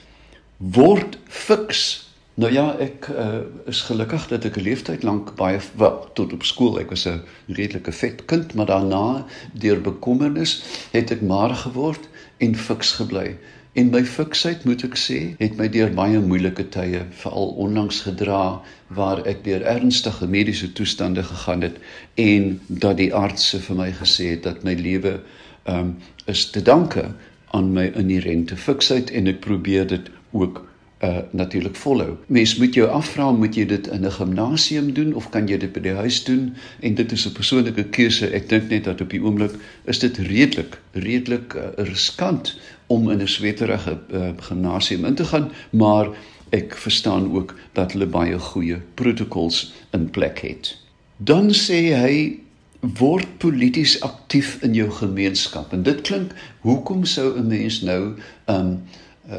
word 0.56 1.18
fiks 1.24 2.05
Nou 2.36 2.52
ja, 2.52 2.74
ek 2.76 3.06
uh, 3.08 3.38
is 3.64 3.78
gelukkig 3.88 4.26
dat 4.28 4.44
ek 4.44 4.58
'n 4.60 4.64
leeftyd 4.68 5.02
lank 5.08 5.30
baie 5.38 5.60
wel, 5.80 5.94
tot 6.12 6.32
op 6.36 6.42
skool, 6.44 6.74
ek 6.80 6.90
was 6.92 7.06
'n 7.08 7.22
redelike 7.48 7.92
vet 7.92 8.24
kind, 8.28 8.54
maar 8.54 8.68
daarna 8.68 9.24
deur 9.52 9.80
bekommernis 9.80 10.62
het 10.92 11.10
ek 11.10 11.22
maar 11.22 11.54
geword 11.56 12.08
en 12.36 12.56
fiks 12.56 12.92
gebly. 13.00 13.38
En 13.72 13.88
my 13.90 14.04
fiksheid, 14.04 14.64
moet 14.64 14.84
ek 14.84 14.96
sê, 14.96 15.18
het 15.38 15.56
my 15.56 15.68
deur 15.68 15.94
baie 15.94 16.20
moeilike 16.20 16.68
tye, 16.68 17.06
veral 17.22 17.56
onlangs 17.56 18.02
gedra 18.04 18.60
waar 18.88 19.24
ek 19.26 19.44
deur 19.44 19.64
ernstige 19.64 20.28
mediese 20.28 20.72
toestande 20.72 21.22
gegaan 21.22 21.62
het 21.62 21.80
en 22.14 22.60
dat 22.68 22.96
die 22.96 23.14
artse 23.14 23.60
vir 23.60 23.76
my 23.76 23.90
gesê 23.92 24.30
het 24.36 24.42
dat 24.42 24.62
my 24.64 24.74
lewe 24.74 25.20
um, 25.64 25.96
is 26.26 26.50
te 26.50 26.62
danke 26.62 27.14
aan 27.56 27.72
my 27.72 27.92
inherente 27.96 28.56
fiksheid 28.56 29.10
en 29.10 29.26
ek 29.26 29.40
probeer 29.40 29.86
dit 29.86 30.10
ook 30.32 30.66
uh 31.04 31.18
natuurlik 31.30 31.76
volhou. 31.76 32.16
Mens 32.26 32.56
moet 32.56 32.74
jou 32.74 32.88
afvra, 32.88 33.30
moet 33.32 33.54
jy 33.54 33.66
dit 33.66 33.86
in 33.86 34.04
'n 34.06 34.10
gimnasium 34.10 34.92
doen 34.92 35.14
of 35.14 35.28
kan 35.28 35.48
jy 35.48 35.58
dit 35.58 35.72
by 35.72 35.80
die 35.80 35.92
huis 35.92 36.24
doen? 36.24 36.54
En 36.80 36.94
dit 36.94 37.12
is 37.12 37.26
'n 37.26 37.32
persoonlike 37.32 37.84
keuse. 37.84 38.30
Ek 38.30 38.48
dink 38.48 38.68
net 38.68 38.84
dat 38.84 39.00
op 39.00 39.10
die 39.10 39.22
oomblik 39.22 39.52
is 39.84 39.98
dit 39.98 40.16
redelik, 40.16 40.80
redelik 40.92 41.54
uh, 41.54 41.62
riskant 41.76 42.58
om 42.86 43.10
in 43.10 43.22
'n 43.22 43.28
sweterige 43.28 43.98
uh, 44.12 44.28
gimnasium 44.36 45.04
in 45.04 45.14
te 45.14 45.24
gaan, 45.24 45.50
maar 45.70 46.08
ek 46.50 46.76
verstaan 46.76 47.32
ook 47.32 47.54
dat 47.72 47.92
hulle 47.92 48.06
baie 48.06 48.38
goeie 48.38 48.80
protokols 48.94 49.72
in 49.90 50.10
plek 50.10 50.38
het. 50.38 50.76
Dan 51.16 51.50
sê 51.54 51.92
hy 51.96 52.38
word 52.80 53.38
polities 53.38 54.00
aktief 54.00 54.62
in 54.62 54.74
jou 54.74 54.90
gemeenskap 54.90 55.72
en 55.72 55.82
dit 55.82 56.00
klink 56.00 56.32
hoekom 56.60 57.04
sou 57.04 57.38
'n 57.38 57.46
mens 57.46 57.80
nou 57.80 58.14
um 58.46 58.82
uh, 59.30 59.36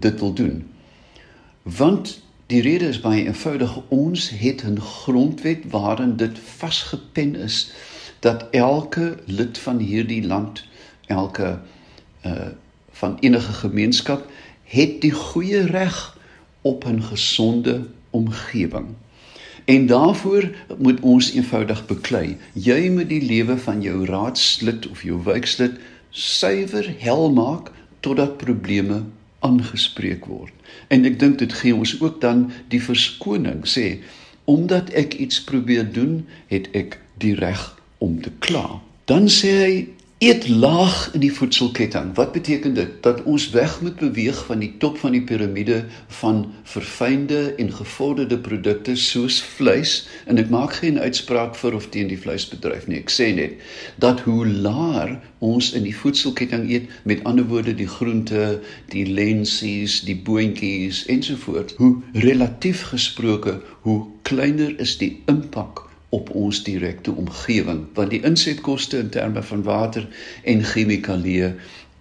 dit 0.00 0.20
wil 0.20 0.32
doen? 0.32 0.64
Want 1.76 2.22
die 2.46 2.60
rede 2.60 2.88
is 2.88 3.00
baie 3.00 3.24
eenvoudig. 3.24 3.80
Ons 3.88 4.30
het 4.30 4.62
'n 4.64 4.80
grondwet 4.80 5.70
waarin 5.70 6.16
dit 6.16 6.38
vasgepen 6.38 7.34
is 7.34 7.72
dat 8.18 8.46
elke 8.50 9.16
lid 9.24 9.58
van 9.58 9.78
hierdie 9.78 10.26
land, 10.26 10.64
elke 11.06 11.58
uh 12.24 12.48
van 12.90 13.16
enige 13.20 13.52
gemeenskap 13.52 14.26
het 14.64 15.00
die 15.00 15.10
goeie 15.10 15.60
reg 15.60 16.18
op 16.60 16.84
'n 16.84 17.02
gesonde 17.02 17.86
omgewing. 18.10 18.86
En 19.64 19.86
daarvoor 19.86 20.50
moet 20.78 21.00
ons 21.00 21.32
eenvoudig 21.32 21.86
beklei. 21.86 22.36
Jy 22.52 22.90
moet 22.90 23.08
die 23.08 23.22
lewe 23.22 23.58
van 23.58 23.82
jou 23.82 24.06
raadslid 24.06 24.88
of 24.88 25.02
jou 25.02 25.22
wijkslid 25.22 25.78
suiwer 26.10 26.94
hel 26.98 27.32
maak 27.32 27.70
totdat 28.00 28.36
probleme 28.36 29.02
aangespreek 29.40 30.26
word. 30.26 30.54
En 30.88 31.04
ek 31.08 31.18
dink 31.20 31.38
dit 31.38 31.52
gee 31.52 31.74
ons 31.74 31.94
ook 32.00 32.20
dan 32.20 32.48
die 32.72 32.82
verskoning 32.82 33.64
sê 33.68 33.98
omdat 34.48 34.88
ek 34.96 35.18
iets 35.20 35.42
probeer 35.44 35.84
doen, 35.92 36.22
het 36.48 36.70
ek 36.72 36.96
die 37.20 37.34
reg 37.36 37.60
om 38.00 38.16
te 38.24 38.30
kla. 38.40 38.80
Dan 39.04 39.28
sê 39.28 39.50
hy 39.60 39.74
eet 40.18 40.48
laag 40.48 41.10
in 41.14 41.20
die 41.20 41.32
voedselketting. 41.32 42.14
Wat 42.14 42.32
beteken 42.32 42.74
dit? 42.74 42.90
Dat 43.02 43.22
ons 43.22 43.50
weg 43.50 43.80
moet 43.80 43.96
beweeg 43.96 44.44
van 44.44 44.58
die 44.58 44.72
top 44.82 44.98
van 44.98 45.14
die 45.14 45.22
piramide 45.22 45.84
van 46.20 46.40
verfynde 46.62 47.54
en 47.54 47.70
gevorderde 47.72 48.38
produkte 48.38 48.96
soos 48.96 49.38
vleis 49.42 50.08
en 50.26 50.42
ek 50.42 50.50
maak 50.50 50.74
geen 50.80 50.98
uitspraak 50.98 51.54
vir 51.60 51.78
of 51.78 51.86
teen 51.94 52.10
die 52.10 52.18
vleisbedryf 52.18 52.90
nie. 52.90 52.98
Ek 52.98 53.14
sê 53.14 53.30
net 53.34 53.62
dat 54.02 54.26
hoe 54.26 54.42
laer 54.42 55.20
ons 55.38 55.70
in 55.78 55.86
die 55.86 55.94
voedselketting 55.94 56.66
eet, 56.66 56.90
met 57.06 57.22
ander 57.22 57.46
woorde 57.46 57.76
die 57.78 57.86
groente, 57.86 58.58
die 58.90 59.06
lensies, 59.06 60.00
die 60.02 60.18
boontjies 60.18 61.04
ensovoorts, 61.06 61.78
hoe 61.78 61.94
relatief 62.18 62.88
gesproke, 62.90 63.60
hoe 63.86 64.00
kleiner 64.26 64.74
is 64.82 64.98
die 64.98 65.14
impak 65.30 65.87
op 66.08 66.30
ons 66.30 66.62
direkte 66.64 67.12
omgewing 67.12 67.84
want 67.94 68.10
die 68.10 68.22
insetkoste 68.24 68.98
in 68.98 69.10
terme 69.12 69.42
van 69.42 69.62
water 69.62 70.08
en 70.42 70.64
chemikalieë 70.64 71.52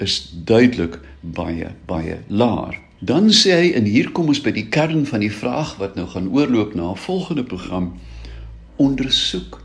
is 0.03 0.19
duidelik 0.45 0.99
baie 1.21 1.71
baie 1.85 2.19
laer. 2.27 2.77
Dan 2.99 3.29
sê 3.33 3.53
hy 3.53 3.71
en 3.77 3.85
hier 3.85 4.11
kom 4.11 4.29
ons 4.31 4.41
by 4.41 4.53
die 4.55 4.67
kern 4.73 5.05
van 5.05 5.21
die 5.21 5.33
vraag 5.33 5.75
wat 5.81 5.97
nou 5.97 6.07
gaan 6.13 6.29
oorloop 6.33 6.73
na 6.73 6.91
'n 6.91 7.03
volgende 7.03 7.43
program 7.43 7.93
ondersoek 8.75 9.61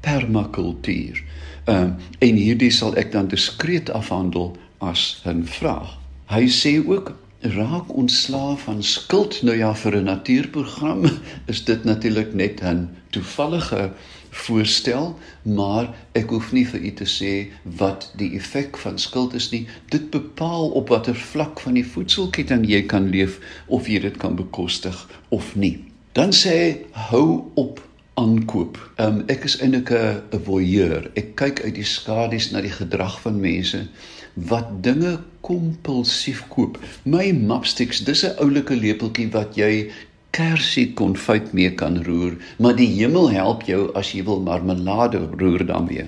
permakultuur. 0.00 1.24
Ehm 1.64 1.76
uh, 1.76 1.92
en 2.18 2.34
hierdie 2.36 2.70
sal 2.70 2.96
ek 2.96 3.12
dan 3.12 3.28
diskreet 3.28 3.90
afhandel 3.90 4.56
as 4.78 5.22
'n 5.24 5.44
vraag. 5.44 5.98
Hy 6.26 6.48
sê 6.48 6.80
ook 6.86 7.12
raak 7.40 7.94
ontslaaf 7.96 8.62
van 8.62 8.82
skuld 8.82 9.42
nou 9.42 9.56
ja 9.56 9.74
vir 9.74 9.96
'n 9.96 10.04
natuurprogram 10.04 11.04
is 11.52 11.64
dit 11.64 11.84
natuurlik 11.84 12.34
net 12.34 12.60
'n 12.62 12.88
toevallige 13.10 13.92
voorstel 14.30 15.18
maar 15.42 15.94
ek 16.12 16.30
hoef 16.30 16.52
nie 16.52 16.66
vir 16.66 16.80
u 16.80 16.92
te 16.92 17.04
sê 17.04 17.50
wat 17.64 18.12
die 18.16 18.34
effek 18.36 18.76
van 18.76 18.98
skuld 18.98 19.34
is 19.34 19.50
nie 19.50 19.66
dit 19.88 20.10
bepaal 20.10 20.68
op 20.68 20.88
watter 20.88 21.16
vlak 21.16 21.60
van 21.60 21.74
die 21.74 21.86
voedselketting 21.86 22.66
jy 22.66 22.82
kan 22.82 23.10
leef 23.10 23.38
of 23.66 23.88
jy 23.88 23.98
dit 24.00 24.16
kan 24.16 24.36
bekostig 24.36 25.08
of 25.28 25.56
nie 25.56 25.84
dan 26.12 26.32
sê 26.32 26.76
hou 26.92 27.50
op 27.54 27.88
aankoop. 28.20 28.78
Um, 29.00 29.22
ek 29.32 29.44
is 29.48 29.56
eintlik 29.60 29.90
'n 29.90 30.42
voyeur. 30.44 31.10
Ek 31.14 31.34
kyk 31.36 31.62
uit 31.64 31.74
die 31.74 31.84
skadu's 31.84 32.50
na 32.50 32.60
die 32.60 32.74
gedrag 32.74 33.20
van 33.20 33.40
mense 33.40 33.86
wat 34.34 34.82
dinge 34.82 35.18
kompulsief 35.40 36.44
koop. 36.48 36.78
My 37.04 37.32
mapsticks, 37.32 38.04
dis 38.04 38.24
'n 38.24 38.36
oulike 38.38 38.76
lepeltjie 38.76 39.30
wat 39.30 39.56
jy 39.56 39.90
kersie 40.30 40.92
konfyt 40.94 41.52
mee 41.52 41.74
kan 41.74 42.02
roer, 42.04 42.36
maar 42.58 42.76
die 42.76 42.90
hemel 42.98 43.30
help 43.30 43.62
jou 43.62 43.90
as 43.98 44.12
jy 44.14 44.22
wil 44.24 44.40
marmelade 44.40 45.18
roer 45.40 45.66
daarmee. 45.66 46.06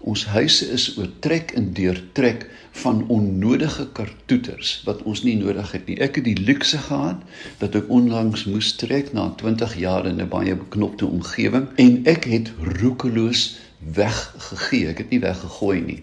Ons 0.00 0.24
huise 0.32 0.64
is 0.72 0.86
oortrek 0.96 1.52
en 1.60 1.72
deurtrek 1.76 2.46
van 2.80 3.02
onnodige 3.12 3.84
kartoeters 3.92 4.80
wat 4.86 5.02
ons 5.02 5.22
nie 5.26 5.36
nodig 5.36 5.72
het 5.76 5.90
nie. 5.90 5.98
Ek 6.00 6.16
het 6.16 6.24
die 6.24 6.38
luukse 6.40 6.78
gehad 6.86 7.20
dat 7.60 7.76
ek 7.76 7.90
onlangs 7.92 8.46
moes 8.48 8.72
trek 8.80 9.12
na 9.12 9.28
20 9.42 9.76
jaar 9.76 10.08
in 10.08 10.22
'n 10.22 10.28
baie 10.28 10.56
beknopte 10.56 11.06
omgewing 11.06 11.68
en 11.76 12.00
ek 12.06 12.24
het 12.24 12.52
roekeloos 12.80 13.58
weggegee. 13.94 14.88
Ek 14.88 14.98
het 14.98 15.10
nie 15.10 15.20
weggegooi 15.20 15.80
nie 15.80 16.02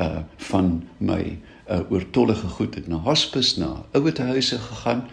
uh 0.00 0.24
van 0.36 0.82
my 0.98 1.38
uh 1.70 1.90
oortollige 1.90 2.46
goed 2.46 2.74
het 2.74 2.88
na 2.88 2.96
hospis 2.96 3.56
na 3.56 3.84
ouerhuise 3.92 4.58
gegaan. 4.58 5.04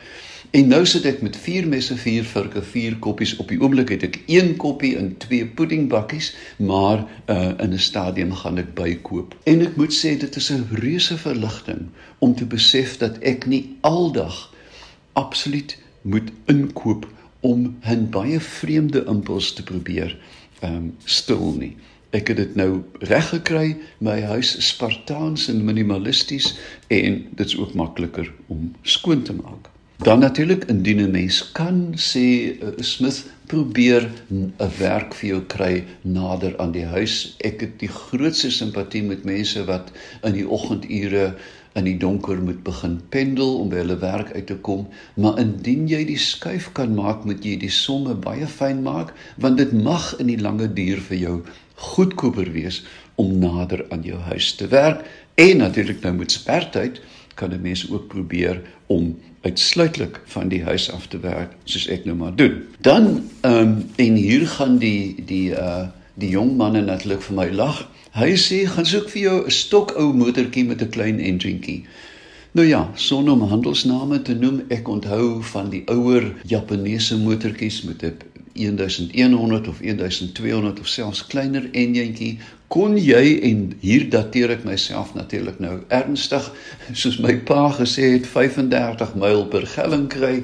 En 0.51 0.67
nou 0.67 0.85
sit 0.85 1.05
ek 1.07 1.21
met 1.23 1.37
vier 1.37 1.67
messe, 1.67 1.95
vier 1.95 2.25
virke, 2.27 2.61
vier 2.61 2.97
koppies 2.99 3.37
op 3.39 3.47
die 3.47 3.59
oomblik 3.61 3.93
het 3.93 4.03
ek 4.03 4.17
een 4.27 4.57
koppie 4.59 4.97
in 4.99 5.13
twee 5.17 5.45
puddingbakkies, 5.47 6.33
maar 6.59 7.05
uh 7.31 7.53
in 7.63 7.71
'n 7.73 7.79
stadium 7.79 8.33
gaan 8.35 8.57
ek 8.57 8.73
bykoop. 8.75 9.35
En 9.43 9.61
ek 9.61 9.75
moet 9.79 9.95
sê 9.95 10.17
dit 10.19 10.35
is 10.35 10.51
'n 10.51 10.67
reuse 10.71 11.17
verligting 11.17 11.87
om 12.19 12.35
te 12.35 12.45
besef 12.45 12.97
dat 12.97 13.17
ek 13.19 13.45
nie 13.45 13.77
aldag 13.81 14.53
absoluut 15.13 15.77
moet 16.01 16.31
inkoop 16.45 17.07
om 17.39 17.77
'n 17.87 18.09
baie 18.09 18.39
vreemde 18.39 19.05
impuls 19.07 19.53
te 19.53 19.63
probeer 19.63 20.17
um 20.63 20.95
stil 21.05 21.55
nie. 21.57 21.75
Ek 22.11 22.27
het 22.27 22.41
dit 22.41 22.55
nou 22.59 22.83
reg 23.07 23.29
gekry. 23.31 23.67
My 24.03 24.17
huis 24.33 24.57
is 24.59 24.73
spartaans 24.73 25.47
en 25.47 25.63
minimalisties 25.63 26.53
en 26.91 27.21
dit 27.31 27.45
is 27.45 27.55
ook 27.57 27.73
makliker 27.73 28.27
om 28.51 28.73
skoon 28.83 29.23
te 29.23 29.33
maak. 29.33 29.69
Dan 30.01 30.19
natuurlik 30.19 30.65
indien 30.65 30.99
'n 31.01 31.11
mens 31.11 31.51
kan 31.51 31.93
sê 31.95 32.57
uh, 32.57 32.67
Smith 32.77 33.25
probeer 33.45 34.09
'n 34.29 34.53
werk 34.77 35.13
vir 35.13 35.29
jou 35.29 35.41
kry 35.41 35.83
nader 36.01 36.57
aan 36.57 36.71
die 36.71 36.85
huis. 36.85 37.35
Ek 37.37 37.61
het 37.61 37.79
die 37.79 37.87
grootste 37.87 38.51
simpatie 38.51 39.03
met 39.03 39.23
mense 39.23 39.65
wat 39.65 39.91
in 40.23 40.33
die 40.33 40.49
oggendure 40.49 41.35
in 41.73 41.83
die 41.83 41.97
donker 41.97 42.41
moet 42.41 42.63
begin 42.63 43.01
pendel 43.09 43.59
om 43.59 43.69
by 43.69 43.75
hulle 43.75 43.97
werk 43.97 44.33
uit 44.33 44.47
te 44.47 44.55
kom, 44.55 44.87
maar 45.15 45.39
indien 45.39 45.87
jy 45.87 46.03
die 46.05 46.19
skuif 46.19 46.71
kan 46.75 46.95
maak, 46.95 47.23
moet 47.25 47.45
jy 47.45 47.55
die 47.57 47.71
somme 47.71 48.15
baie 48.15 48.47
fyn 48.47 48.81
maak 48.83 49.13
want 49.37 49.57
dit 49.57 49.71
mag 49.71 50.19
in 50.19 50.27
die 50.27 50.41
lange 50.41 50.73
duur 50.73 50.99
vir 51.07 51.17
jou 51.17 51.37
goedkoper 51.81 52.51
wees 52.53 52.83
om 53.15 53.37
nader 53.41 53.85
aan 53.89 54.05
jou 54.05 54.19
huis 54.29 54.53
te 54.55 54.67
werk 54.67 55.05
en 55.41 55.57
natuurlik 55.57 56.01
nou 56.05 56.13
met 56.19 56.31
spertyd 56.31 57.01
kan 57.35 57.53
'n 57.53 57.61
mens 57.61 57.89
ook 57.89 58.07
probeer 58.07 58.61
om 58.85 59.17
uitsluitlik 59.41 60.21
van 60.25 60.47
die 60.47 60.63
huis 60.63 60.91
af 60.91 61.07
te 61.07 61.19
werk 61.19 61.55
soos 61.63 61.87
ek 61.87 62.05
nou 62.05 62.15
maar 62.17 62.35
doen. 62.35 62.61
Dan 62.79 63.29
ehm 63.41 63.57
um, 63.57 63.89
en 63.95 64.15
hier 64.15 64.47
gaan 64.47 64.77
die 64.77 65.15
die 65.25 65.49
uh 65.51 65.87
die 66.13 66.29
jong 66.29 66.57
manne 66.57 66.81
natuurlik 66.81 67.21
vir 67.21 67.35
my 67.35 67.49
lag. 67.49 67.89
Hy 68.11 68.35
sê 68.35 68.67
gaan 68.67 68.85
soek 68.85 69.09
vir 69.09 69.21
jou 69.21 69.37
'n 69.45 69.51
stokou 69.51 70.13
motortjie 70.13 70.65
met 70.65 70.81
'n 70.81 70.89
klein 70.89 71.19
enjinkie. 71.19 71.85
Nou 72.51 72.67
ja, 72.67 72.91
sonder 72.95 73.33
om 73.33 73.41
handelsname 73.41 74.21
te 74.21 74.33
noem, 74.35 74.61
ek 74.67 74.87
onthou 74.87 75.43
van 75.53 75.69
die 75.69 75.83
ouer 75.87 76.33
Japaneese 76.43 77.17
motortjies 77.17 77.81
met 77.81 78.03
'n 78.03 78.17
1100 78.53 79.67
of 79.67 79.79
1200 79.81 80.79
of 80.79 80.87
selfs 80.87 81.23
kleiner 81.27 81.69
enjintjie 81.71 82.39
kon 82.71 82.97
jy 82.97 83.39
en 83.51 83.63
hier 83.81 84.09
dateer 84.09 84.55
ek 84.55 84.67
myself 84.67 85.15
natuurlik 85.15 85.59
nou 85.59 85.79
ernstig 85.91 86.51
soos 86.93 87.19
my 87.23 87.35
pa 87.47 87.65
gesê 87.79 88.13
het 88.17 88.29
35 88.29 89.17
myl 89.19 89.47
per 89.51 89.67
gelling 89.75 90.07
kry 90.11 90.37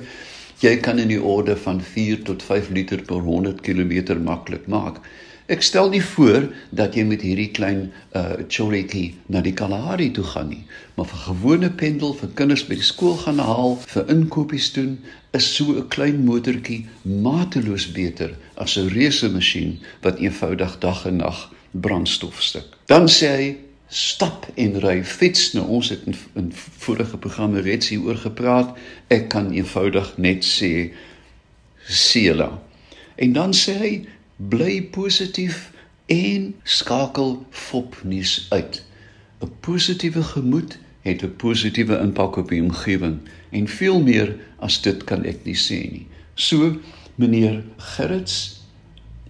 jy 0.61 0.73
kan 0.81 0.99
in 0.99 1.11
die 1.13 1.21
orde 1.21 1.55
van 1.63 1.79
4 1.81 2.23
tot 2.25 2.43
5 2.43 2.71
liter 2.73 3.01
per 3.05 3.21
100 3.21 3.61
km 3.61 4.17
maklik 4.23 4.65
maak. 4.67 4.97
Ek 5.47 5.61
stel 5.63 5.89
nie 5.93 6.01
voor 6.03 6.49
dat 6.75 6.97
jy 6.97 7.05
met 7.07 7.21
hierdie 7.23 7.51
klein 7.55 7.85
uh 8.17 8.41
choriki 8.51 9.13
na 9.31 9.39
die 9.45 9.53
Kalahari 9.55 10.09
toe 10.11 10.25
gaan 10.27 10.49
nie, 10.51 10.65
maar 10.97 11.07
vir 11.07 11.21
gewone 11.27 11.69
pendel 11.69 12.17
vir 12.19 12.33
kinders 12.35 12.65
by 12.67 12.75
die 12.75 12.83
skool 12.89 13.15
gaan 13.21 13.39
haal, 13.39 13.77
vir 13.93 14.11
inkopies 14.11 14.73
doen, 14.75 14.97
is 15.37 15.47
so 15.55 15.77
'n 15.77 15.87
klein 15.87 16.23
motortjie 16.25 16.85
mateloos 17.03 17.85
beter 17.91 18.31
as 18.55 18.77
'n 18.77 18.89
reuse 18.97 19.29
masjien 19.29 19.79
wat 20.01 20.19
eenvoudig 20.19 20.77
dag 20.79 21.05
en 21.05 21.15
nag 21.15 21.53
brandstof 21.71 22.41
stik. 22.41 22.67
Dan 22.85 23.07
sê 23.07 23.27
hy 23.39 23.55
stap 23.87 24.47
en 24.55 24.79
ry 24.79 25.03
fiets 25.03 25.53
nou 25.53 25.65
ons 25.67 25.89
het 25.89 26.01
in, 26.05 26.15
in 26.35 26.51
vorige 26.53 27.17
programme 27.17 27.61
reeds 27.61 27.89
hieroor 27.89 28.19
gepraat 28.19 28.75
ek 29.07 29.29
kan 29.29 29.53
eenvoudig 29.55 30.17
net 30.17 30.43
sê 30.45 30.91
sela 31.87 32.49
en 33.15 33.33
dan 33.33 33.53
sê 33.55 33.77
hy 33.79 33.93
bly 34.35 34.81
positief 34.91 35.71
en 36.07 36.53
skakel 36.63 37.45
fopnuus 37.49 38.45
uit. 38.49 38.83
'n 39.41 39.51
Positiewe 39.59 40.23
gemoed 40.23 40.77
het 41.01 41.23
'n 41.23 41.35
positiewe 41.35 41.99
impak 41.99 42.35
op 42.35 42.49
die 42.49 42.61
omgewing 42.61 43.19
en 43.49 43.67
veel 43.67 44.01
meer 44.01 44.35
as 44.59 44.81
dit 44.81 45.03
kan 45.03 45.25
ek 45.25 45.45
nie 45.45 45.57
sê 45.57 45.79
nie. 45.91 46.07
So 46.35 46.75
meneer 47.15 47.63
Gerrits, 47.77 48.61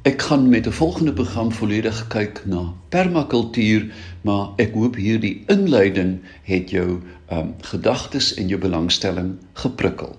ek 0.08 0.22
gaan 0.22 0.50
met 0.50 0.68
'n 0.68 0.72
volgende 0.72 1.14
program 1.14 1.52
volledig 1.52 2.08
kyk 2.08 2.46
na 2.46 2.74
permakultuur, 2.90 3.92
maar 4.22 4.54
ek 4.58 4.74
hoop 4.74 4.96
hierdie 4.96 5.44
inleiding 5.48 6.20
het 6.44 6.70
jou 6.70 7.02
um, 7.32 7.56
gedagtes 7.62 8.34
en 8.34 8.48
jou 8.48 8.60
belangstelling 8.60 9.38
geprikkel. 9.54 10.16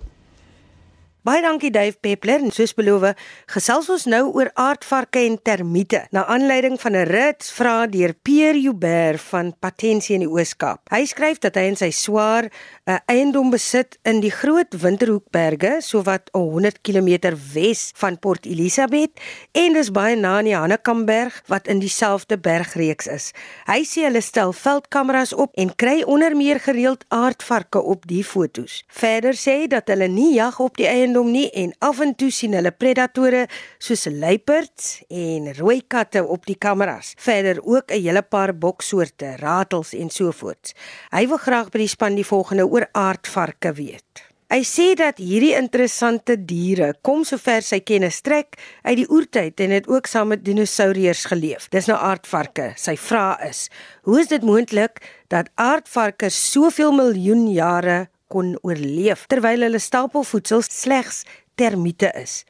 Baie 1.28 1.42
dankie 1.44 1.68
Dave 1.68 1.98
Peppler 2.00 2.40
en 2.40 2.52
soos 2.54 2.70
beloof, 2.72 3.10
gesels 3.52 3.88
ons 3.92 4.04
nou 4.08 4.20
oor 4.38 4.48
aardvarke 4.56 5.20
en 5.26 5.34
termiete. 5.44 6.04
Na 6.14 6.22
aanleiding 6.24 6.78
van 6.80 6.96
'n 6.96 7.04
rit 7.04 7.44
vra 7.56 7.86
deur 7.86 8.14
Pierre 8.22 8.60
Joubert 8.60 9.20
van 9.20 9.52
Patensie 9.58 10.14
in 10.14 10.24
die 10.24 10.30
Oos-Kaap. 10.30 10.88
Hy 10.88 11.04
skryf 11.04 11.38
dat 11.38 11.54
hy 11.54 11.66
en 11.68 11.76
sy 11.76 11.90
swaar 11.90 12.48
'n 12.88 13.02
eiendom 13.04 13.50
besit 13.52 13.98
in 14.02 14.22
die 14.24 14.30
Groot 14.32 14.72
Winterhoekberge, 14.80 15.82
sowat 15.84 16.30
100 16.32 16.78
km 16.80 17.34
wes 17.52 17.90
van 18.00 18.16
Port 18.18 18.46
Elizabeth 18.48 19.20
en 19.52 19.74
dis 19.76 19.90
baie 19.92 20.16
na 20.16 20.38
aan 20.38 20.46
die 20.48 20.54
Hanekamberg 20.56 21.42
wat 21.52 21.68
in 21.68 21.82
dieselfde 21.82 22.38
bergreeks 22.40 23.10
is. 23.12 23.26
Hy 23.68 23.82
sê 23.84 24.06
hulle 24.06 24.22
stel 24.24 24.54
veldkameras 24.56 25.34
op 25.36 25.52
en 25.60 25.74
kry 25.76 25.98
onder 26.08 26.32
meer 26.36 26.62
gereeld 26.64 27.04
aardvarke 27.12 27.82
op 27.82 28.06
die 28.08 28.22
fotos. 28.24 28.78
Verder 28.88 29.36
sê 29.36 29.58
hy 29.58 29.68
dat 29.68 29.92
hulle 29.92 30.08
nie 30.08 30.30
jag 30.38 30.56
op 30.56 30.80
die 30.80 30.88
eiendom 30.88 31.28
nie 31.28 31.50
en 31.52 31.76
af 31.84 32.00
en 32.00 32.16
toe 32.16 32.30
sien 32.32 32.56
hulle 32.56 32.72
predatore 32.72 33.50
soos 33.76 34.06
luiperds 34.08 35.02
en 35.12 35.52
rooi 35.60 35.82
katte 35.84 36.24
op 36.24 36.48
die 36.48 36.56
kameras. 36.56 37.12
Verder 37.20 37.60
ook 37.60 37.92
'n 37.92 38.00
hele 38.00 38.22
paar 38.22 38.56
boksoorte, 38.56 39.36
ratels 39.36 39.92
en 39.92 40.08
so 40.08 40.32
voort. 40.32 40.72
Hy 41.12 41.28
wil 41.28 41.36
graag 41.36 41.68
by 41.68 41.78
die 41.84 41.92
span 41.92 42.14
die 42.14 42.24
volgende 42.24 42.77
oor 42.78 42.86
aardvarke 42.94 43.74
weet. 43.74 44.24
Hy 44.48 44.62
sê 44.64 44.94
dat 44.96 45.18
hierdie 45.20 45.52
interessante 45.58 46.38
diere 46.48 46.94
kom 47.04 47.20
sover 47.28 47.60
sy 47.66 47.82
kennis 47.84 48.22
trek 48.24 48.56
uit 48.86 48.96
die 49.02 49.08
oertyd 49.12 49.60
en 49.60 49.74
het 49.76 49.88
ook 49.90 50.08
saam 50.08 50.30
met 50.32 50.44
dinosourus 50.46 51.26
geleef. 51.28 51.66
Dis 51.74 51.90
nou 51.90 51.98
aardvarke. 52.00 52.70
Sy 52.80 52.96
vraag 52.96 53.42
is: 53.50 53.66
Hoe 54.08 54.22
is 54.22 54.30
dit 54.30 54.46
moontlik 54.46 55.02
dat 55.28 55.50
aardvarke 55.60 56.30
soveel 56.32 56.94
miljoen 56.96 57.44
jare 57.52 58.06
kon 58.32 58.54
oorleef 58.62 59.26
terwyl 59.28 59.66
hulle 59.66 59.80
stapelvoedsel 59.80 60.64
slegs 60.64 61.24
termiete 61.58 62.12
is. 62.16 62.44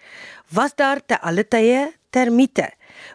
Was 0.55 0.75
daar 0.79 1.01
te 1.07 1.19
alle 1.21 1.47
tye 1.49 1.89
termiete? 2.15 2.69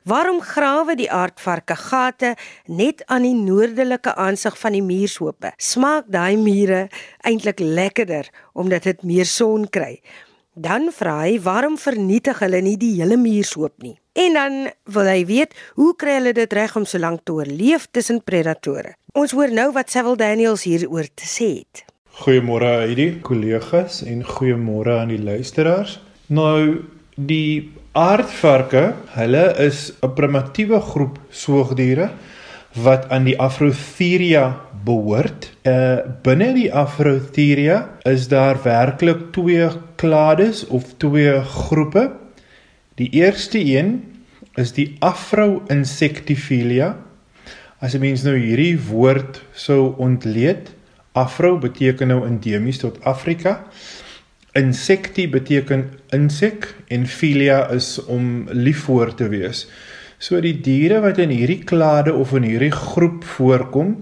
Waarom 0.04 0.42
grawe 0.44 0.98
die 1.00 1.08
aardvarke 1.08 1.78
gate 1.80 2.34
net 2.68 3.06
aan 3.08 3.24
die 3.24 3.38
noordelike 3.38 4.12
aansig 4.20 4.58
van 4.60 4.76
die 4.76 4.84
muurshope? 4.84 5.54
Smaak 5.56 6.10
daai 6.12 6.36
mure 6.36 6.90
eintlik 7.24 7.62
lekkerder 7.64 8.28
omdat 8.52 8.84
dit 8.84 9.06
meer 9.08 9.30
son 9.30 9.64
kry? 9.72 10.02
Dan 10.60 10.90
vra 10.92 11.22
hy, 11.22 11.38
waarom 11.40 11.78
vernietig 11.80 12.42
hulle 12.44 12.60
nie 12.62 12.76
die 12.78 12.98
hele 12.98 13.16
muurshoop 13.18 13.80
nie? 13.86 13.96
En 14.20 14.36
dan 14.36 14.58
wil 14.92 15.08
hy 15.08 15.24
weet, 15.30 15.56
hoe 15.80 15.94
kry 15.96 16.18
hulle 16.18 16.34
dit 16.36 16.52
reg 16.54 16.76
om 16.76 16.84
so 16.86 17.00
lank 17.00 17.24
te 17.24 17.38
oorleef 17.38 17.88
tussen 17.96 18.20
predatore? 18.28 18.98
Ons 19.16 19.32
hoor 19.32 19.56
nou 19.56 19.70
wat 19.72 19.94
Sewil 19.94 20.20
Daniels 20.20 20.66
hieroor 20.68 21.08
te 21.16 21.30
sê 21.30 21.48
het. 21.62 21.86
Goeiemôre 22.20 22.74
hierdie 22.90 23.22
kollegas 23.24 24.02
en 24.04 24.20
goeiemôre 24.28 25.00
aan 25.00 25.16
die 25.16 25.24
luisteraars. 25.24 25.96
Nou 26.28 26.84
die 27.16 27.72
aardvarke, 27.94 28.94
hulle 29.14 29.46
is 29.62 29.94
'n 30.02 30.14
primitiewe 30.14 30.80
groep 30.82 31.20
soogdiere 31.30 32.10
wat 32.74 33.10
aan 33.10 33.24
die 33.24 33.38
Afrotheria 33.40 34.62
behoort. 34.84 35.52
Uh 35.64 35.98
binne 36.24 36.54
die 36.54 36.74
Afrotheria 36.74 37.90
is 38.04 38.28
daar 38.28 38.58
werklik 38.64 39.32
twee 39.32 39.70
klades 39.96 40.68
of 40.68 40.84
twee 40.98 41.42
groepe. 41.42 42.12
Die 42.96 43.10
eerste 43.10 43.60
een 43.60 44.04
is 44.56 44.72
die 44.74 44.96
Afro-Insectivilia. 45.00 46.98
As 47.80 47.94
'n 47.94 48.00
mens 48.00 48.24
nou 48.24 48.38
hierdie 48.38 48.80
woord 48.90 49.42
sou 49.54 49.94
ontleed, 49.98 50.74
Afro 51.12 51.58
beteken 51.58 52.08
nou 52.08 52.26
endemies 52.26 52.78
tot 52.78 53.04
Afrika. 53.04 53.64
Insecti 54.54 55.26
beteken 55.30 55.88
insek 56.14 56.68
en 56.94 57.08
filia 57.10 57.64
is 57.74 57.98
om 58.06 58.46
lief 58.54 58.84
voor 58.86 59.14
te 59.18 59.28
wees. 59.32 59.66
So 60.22 60.38
die 60.40 60.54
diere 60.62 61.00
wat 61.02 61.18
in 61.18 61.34
hierdie 61.34 61.64
klade 61.66 62.14
of 62.14 62.36
in 62.38 62.46
hierdie 62.46 62.72
groep 62.72 63.26
voorkom, 63.26 63.96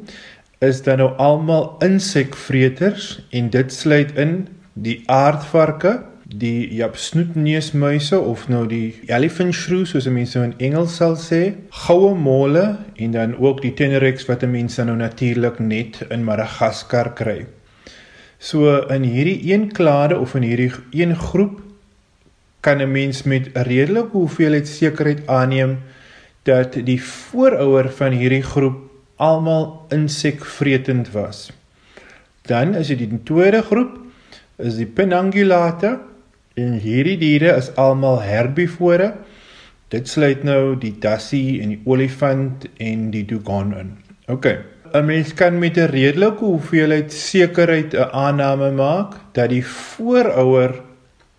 is 0.59 0.83
dan 0.83 0.99
nou 1.01 1.13
almal 1.23 1.77
insekvreters 1.81 3.21
en 3.31 3.47
dit 3.53 3.71
sluit 3.73 4.11
in 4.19 4.35
die 4.73 4.99
aardvarke, 5.09 6.01
die 6.27 6.67
jap 6.75 6.99
snoetneusmuise 6.99 8.19
of 8.19 8.45
nou 8.51 8.65
die 8.67 8.93
elephant 9.07 9.55
shrew 9.55 9.85
soos 9.87 10.07
mense 10.11 10.37
nou 10.37 10.49
in 10.49 10.53
Engels 10.67 10.99
sal 10.99 11.15
sê, 11.19 11.41
goue 11.87 12.11
mole 12.15 12.65
en 12.99 13.15
dan 13.15 13.39
ook 13.39 13.63
die 13.63 13.73
tenerex 13.75 14.27
wat 14.27 14.45
mense 14.47 14.83
nou 14.83 14.99
natuurlik 14.99 15.63
net 15.63 16.03
in 16.11 16.27
Madagaskar 16.27 17.15
kry. 17.15 17.39
So 18.41 18.73
in 18.89 19.05
hierdie 19.05 19.53
een 19.53 19.69
klade 19.71 20.17
of 20.17 20.33
in 20.35 20.47
hierdie 20.47 20.71
een 20.91 21.15
groep 21.15 21.61
kan 22.59 22.81
'n 22.81 22.91
mens 22.91 23.23
met 23.23 23.53
'n 23.53 23.67
redelike 23.69 24.17
hoeveelheid 24.17 24.67
sekerheid 24.67 25.27
aanneem 25.27 25.79
dat 26.43 26.73
die 26.73 27.03
voorouder 27.03 27.91
van 27.91 28.11
hierdie 28.11 28.43
groep 28.43 28.77
almal 29.15 29.85
insekvretend 29.89 31.11
was. 31.11 31.51
Dan 32.41 32.75
is 32.75 32.87
dit 32.87 32.97
die 32.97 33.23
tweede 33.23 33.61
groep 33.61 33.99
is 34.57 34.75
die 34.75 34.85
Penangulata 34.85 35.99
En 36.59 36.73
hierdie 36.83 37.15
diere 37.17 37.53
is 37.55 37.69
almal 37.79 38.19
herbivore. 38.27 39.13
Dit 39.91 40.09
sluit 40.11 40.43
nou 40.43 40.75
die 40.79 40.93
dassie 40.99 41.61
en 41.63 41.71
die 41.71 41.79
olifant 41.87 42.67
en 42.83 43.07
die 43.13 43.23
dugon 43.27 43.71
in. 43.77 43.93
OK. 44.27 44.47
'n 44.93 45.05
Mens 45.05 45.33
kan 45.33 45.59
met 45.59 45.77
'n 45.77 45.89
redelike 45.91 46.43
hoeveelheid 46.43 47.13
sekerheid 47.13 47.93
'n 47.93 48.11
aanname 48.11 48.71
maak 48.71 49.13
dat 49.31 49.49
die 49.49 49.65
voorouder 49.65 50.81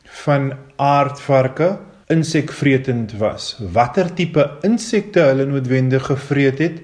van 0.04 0.52
aardvarke 0.76 1.78
insekvretend 2.06 3.12
was. 3.12 3.58
Watter 3.72 4.14
tipe 4.14 4.50
insekte 4.60 5.20
hulle 5.20 5.44
noodwendig 5.44 6.06
gevreet 6.06 6.58
het, 6.58 6.80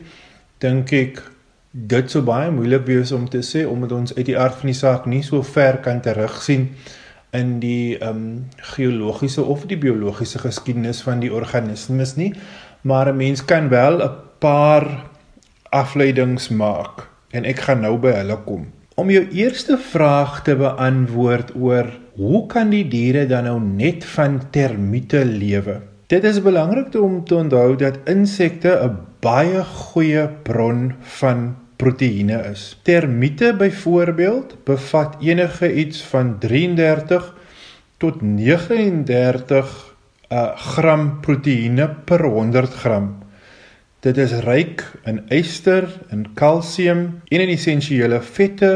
dink 0.58 0.92
ek 0.92 1.22
dit 1.70 2.10
sou 2.10 2.22
baie 2.24 2.50
moeilik 2.50 2.86
wees 2.86 3.12
om 3.12 3.28
te 3.28 3.42
sê 3.44 3.66
omdat 3.68 3.92
ons 3.92 4.14
uit 4.16 4.26
die 4.26 4.38
aard 4.38 4.56
van 4.60 4.70
die 4.72 4.78
saak 4.78 5.06
nie 5.06 5.22
so 5.22 5.42
ver 5.42 5.78
kan 5.84 6.00
terugsien 6.00 6.70
in 7.36 7.58
die 7.60 7.98
ehm 7.98 8.16
um, 8.16 8.46
geologiese 8.74 9.44
of 9.44 9.66
die 9.68 9.76
biologiese 9.76 10.38
geskiedenis 10.38 11.02
van 11.04 11.20
die 11.20 11.32
organismes 11.32 12.16
nie, 12.16 12.32
maar 12.82 13.12
'n 13.12 13.16
mens 13.16 13.44
kan 13.44 13.68
wel 13.68 14.02
'n 14.02 14.10
paar 14.38 15.04
afleidings 15.70 16.48
maak 16.48 17.06
en 17.30 17.44
ek 17.44 17.66
gaan 17.66 17.82
nou 17.84 17.96
by 18.00 18.14
hulle 18.20 18.36
kom. 18.46 18.66
Om 18.98 19.10
jou 19.14 19.24
eerste 19.36 19.76
vraag 19.78 20.42
te 20.46 20.56
beantwoord 20.58 21.52
oor 21.54 21.92
hoe 22.18 22.46
kan 22.50 22.72
die 22.74 22.84
diere 22.90 23.26
dan 23.30 23.46
nou 23.46 23.60
net 23.62 24.04
van 24.16 24.40
termiete 24.50 25.22
lewe? 25.24 25.80
Dit 26.10 26.24
is 26.24 26.40
belangrik 26.42 26.94
om 26.96 27.20
te 27.24 27.36
onthou 27.36 27.76
dat 27.76 28.00
insekte 28.08 28.72
'n 28.82 28.96
baie 29.20 29.62
goeie 29.64 30.28
bron 30.42 30.94
van 31.20 31.56
proteïene 31.76 32.38
is. 32.50 32.78
Termiete 32.82 33.54
byvoorbeeld 33.58 34.56
bevat 34.64 35.16
enige 35.20 35.74
iets 35.74 36.02
van 36.02 36.38
33 36.38 37.34
tot 37.98 38.22
39 38.22 39.94
uh, 40.32 40.56
gram 40.56 41.20
proteïene 41.20 41.88
per 42.04 42.24
100 42.24 42.74
gram. 42.82 43.18
Dit 43.98 44.14
is 44.22 44.30
ryk 44.46 44.84
in 45.10 45.24
yster, 45.34 45.88
in 46.14 46.20
kalsium 46.38 47.00
en 47.34 47.42
in 47.42 47.50
essensiële 47.50 48.20
vette, 48.22 48.70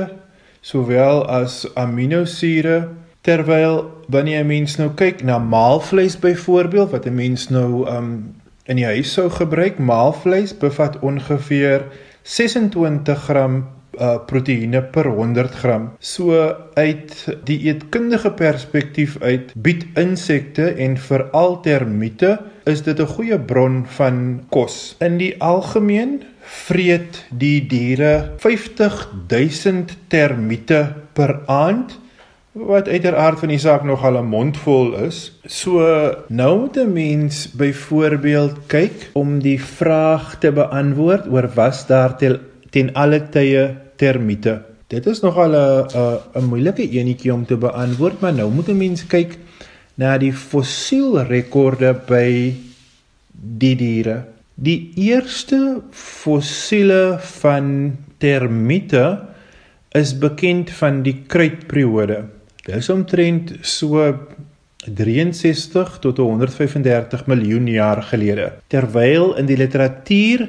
sowel 0.67 1.23
as 1.31 1.61
aminosure. 1.79 2.89
Terwyl 3.23 3.85
wanneer 4.11 4.43
'n 4.43 4.47
mens 4.47 4.77
nou 4.81 4.91
kyk 4.91 5.23
na 5.23 5.39
maalvleis 5.39 6.19
byvoorbeeld 6.19 6.91
wat 6.91 7.07
'n 7.07 7.15
mens 7.15 7.49
nou 7.49 7.87
um 7.87 8.35
in 8.67 8.77
die 8.77 8.85
huis 8.85 9.13
sou 9.13 9.31
gebruik, 9.31 9.79
maalvleis 9.79 10.59
bevat 10.59 10.99
ongeveer 10.99 11.87
26 12.23 13.23
gram 13.23 13.69
uh 14.01 14.19
proteïene 14.27 14.83
per 14.83 15.07
100 15.07 15.55
gram. 15.55 15.91
So 15.99 16.55
uit 16.75 17.27
die 17.45 17.59
eetkundige 17.71 18.33
perspektief 18.33 19.17
uit 19.21 19.53
bied 19.55 19.87
insekte 19.95 20.67
en 20.75 20.97
veral 20.97 21.61
termiete 21.61 22.39
is 22.65 22.83
dit 22.83 23.01
'n 23.01 23.07
goeie 23.07 23.39
bron 23.39 23.85
van 23.87 24.45
kos. 24.49 24.97
In 24.99 25.17
die 25.17 25.35
algemeen 25.41 26.23
vreet 26.41 27.25
die 27.31 27.67
diere 27.67 28.33
50000 28.37 29.97
termiete 30.09 30.93
per 31.13 31.41
aand 31.47 31.99
wat 32.53 32.89
uiteraard 32.89 33.39
van 33.41 33.49
die 33.49 33.59
saak 33.59 33.85
nog 33.85 34.05
al 34.05 34.19
'n 34.19 34.29
mondvol 34.29 34.95
is. 35.09 35.33
So 35.45 35.81
nou 36.29 36.61
moet 36.61 36.77
'n 36.77 36.93
mens 36.93 37.51
byvoorbeeld 37.51 38.57
kyk 38.67 39.11
om 39.13 39.39
die 39.41 39.61
vraag 39.61 40.39
te 40.39 40.53
beantwoord 40.53 41.29
oor 41.29 41.51
was 41.55 41.87
daar 41.87 42.17
tel, 42.17 42.37
ten 42.71 42.93
alle 42.93 43.29
tye 43.29 43.77
termiete. 43.97 44.63
Dit 44.87 45.07
is 45.07 45.21
nogal 45.21 45.51
'n 45.51 45.87
'n 45.97 46.19
'n 46.41 46.45
moeilike 46.45 46.91
enetjie 46.91 47.33
om 47.33 47.47
te 47.47 47.57
beantwoord, 47.57 48.21
maar 48.21 48.35
nou 48.35 48.51
moet 48.51 48.69
'n 48.69 48.77
mens 48.77 49.07
kyk 49.07 49.39
na 50.01 50.17
die 50.21 50.33
fossielrekorde 50.33 51.93
by 52.09 52.29
die 53.33 53.75
diere. 53.77 54.23
Die 54.55 54.93
eerste 55.01 55.81
fossiele 55.97 57.19
van 57.41 57.97
termiete 58.23 59.19
is 59.97 60.15
bekend 60.19 60.71
van 60.79 61.03
die 61.05 61.17
kruitperiode. 61.29 62.23
Dit 62.63 62.77
is 62.79 62.91
omtrent 62.93 63.57
so 63.67 64.07
63 64.87 65.99
tot 66.03 66.19
135 66.19 67.27
miljoen 67.31 67.67
jaar 67.71 68.03
gelede. 68.03 68.53
Terwyl 68.73 69.35
in 69.39 69.47
die 69.51 69.59
literatuur 69.59 70.47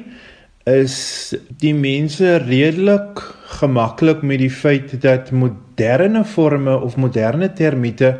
is 0.70 1.34
die 1.60 1.74
mense 1.76 2.38
redelik 2.46 3.20
gemaklik 3.60 4.22
met 4.24 4.40
die 4.40 4.50
feit 4.50 4.94
dat 5.02 5.30
moderne 5.30 6.24
forme 6.24 6.78
of 6.80 6.96
moderne 6.96 7.52
termiete 7.52 8.16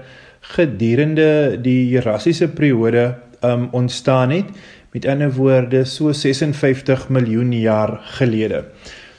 gedurende 0.52 1.56
die 1.62 1.88
Jurassiese 1.88 2.48
periode 2.48 3.14
um 3.44 3.68
ontstaan 3.72 4.30
het 4.30 4.52
met 4.94 5.06
ander 5.06 5.32
woorde 5.34 5.84
so 5.84 6.12
56 6.12 7.08
miljoen 7.08 7.52
jaar 7.52 7.98
gelede. 8.18 8.64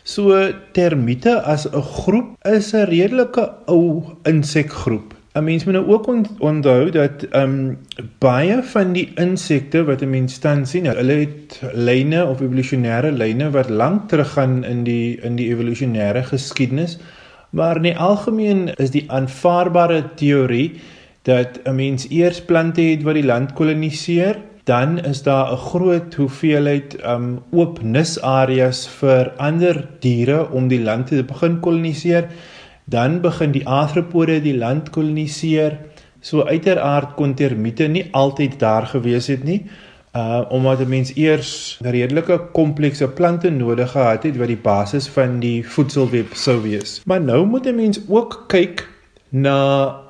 So 0.03 0.37
termiete 0.71 1.41
as 1.41 1.65
'n 1.65 1.81
groep 1.81 2.45
is 2.45 2.73
'n 2.73 2.85
redelike 2.85 3.51
ou 3.65 4.03
insekgroep. 4.23 5.13
'n 5.35 5.43
Mens 5.43 5.65
moet 5.65 5.73
nou 5.73 5.87
ook 5.87 6.07
onthou 6.39 6.89
dat 6.89 7.27
um, 7.35 7.77
baie 8.19 8.63
van 8.63 8.93
die 8.93 9.11
insekte 9.15 9.83
wat 9.83 10.01
'n 10.01 10.09
mens 10.09 10.37
tans 10.37 10.69
sien, 10.69 10.85
hulle 10.85 11.13
het 11.13 11.61
lyne 11.73 12.25
of 12.25 12.41
evolusionêre 12.41 13.11
lyne 13.11 13.49
wat 13.51 13.69
lank 13.69 14.09
teruggaan 14.09 14.63
in 14.63 14.83
die 14.83 15.19
in 15.21 15.35
die 15.35 15.49
evolusionêre 15.55 16.23
geskiedenis. 16.23 16.97
Maar 17.49 17.75
in 17.75 17.81
die 17.81 17.97
algemeen 17.97 18.73
is 18.75 18.91
die 18.91 19.11
aanvaarbare 19.11 20.03
teorie 20.15 20.79
dat 21.25 21.59
'n 21.65 21.75
mens 21.75 22.09
eers 22.09 22.41
plante 22.41 22.81
het 22.81 23.03
wat 23.03 23.17
die 23.17 23.25
land 23.25 23.53
koloniseer, 23.53 24.37
dan 24.63 24.99
is 25.05 25.23
daar 25.23 25.51
'n 25.51 25.57
groot 25.57 26.13
hoeveelheid 26.13 26.97
um 27.05 27.41
oop 27.51 27.81
nisareas 27.81 28.87
vir 28.87 29.33
ander 29.37 29.87
diere 29.99 30.49
om 30.51 30.67
die 30.67 30.81
land 30.81 31.07
te 31.07 31.23
begin 31.23 31.59
koloniseer 31.59 32.27
dan 32.85 33.21
begin 33.21 33.51
die 33.51 33.65
arthropode 33.67 34.39
die 34.41 34.57
land 34.57 34.89
koloniseer. 34.93 35.77
So 36.21 36.45
uiteraard 36.45 37.15
kon 37.17 37.33
termiete 37.37 37.87
nie 37.89 38.07
altyd 38.13 38.59
daar 38.59 38.87
gewees 38.93 39.27
het 39.27 39.43
nie. 39.43 39.65
Uh 40.15 40.45
omdat 40.49 40.79
'n 40.79 40.89
mens 40.89 41.15
eers 41.15 41.77
redelike 41.81 42.41
komplekse 42.53 43.07
plante 43.07 43.49
nodig 43.49 43.91
gehad 43.91 44.23
het 44.23 44.37
wat 44.37 44.47
die 44.47 44.61
basis 44.61 45.07
van 45.07 45.39
die 45.39 45.67
voedselweb 45.67 46.33
sou 46.33 46.61
wees. 46.61 47.01
Maar 47.05 47.21
nou 47.21 47.45
moet 47.45 47.65
'n 47.65 47.75
mens 47.75 47.99
ook 48.07 48.43
kyk 48.47 48.87
na 49.29 50.04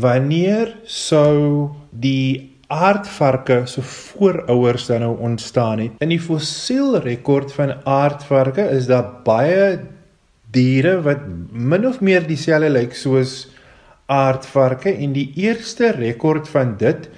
wanneer 0.00 0.74
sou 0.84 1.70
die 1.90 2.56
aardvarke 2.72 3.60
so 3.70 3.82
voorouers 3.86 4.88
dan 4.90 5.04
nou 5.04 5.12
ontstaan 5.22 5.78
het. 5.78 6.00
In 6.02 6.10
die 6.10 6.20
fossielrekord 6.20 7.52
van 7.54 7.76
aardvarke 7.84 8.64
is 8.74 8.88
daar 8.90 9.22
baie 9.26 9.78
diere 10.54 11.00
wat 11.04 11.22
min 11.50 11.86
of 11.86 12.00
meer 12.00 12.26
dieselfde 12.26 12.70
lyk 12.72 12.94
soos 12.96 13.46
aardvarke 14.10 14.92
en 14.94 15.12
die 15.14 15.32
eerste 15.42 15.90
rekord 15.96 16.48
van 16.48 16.76
dit 16.78 17.08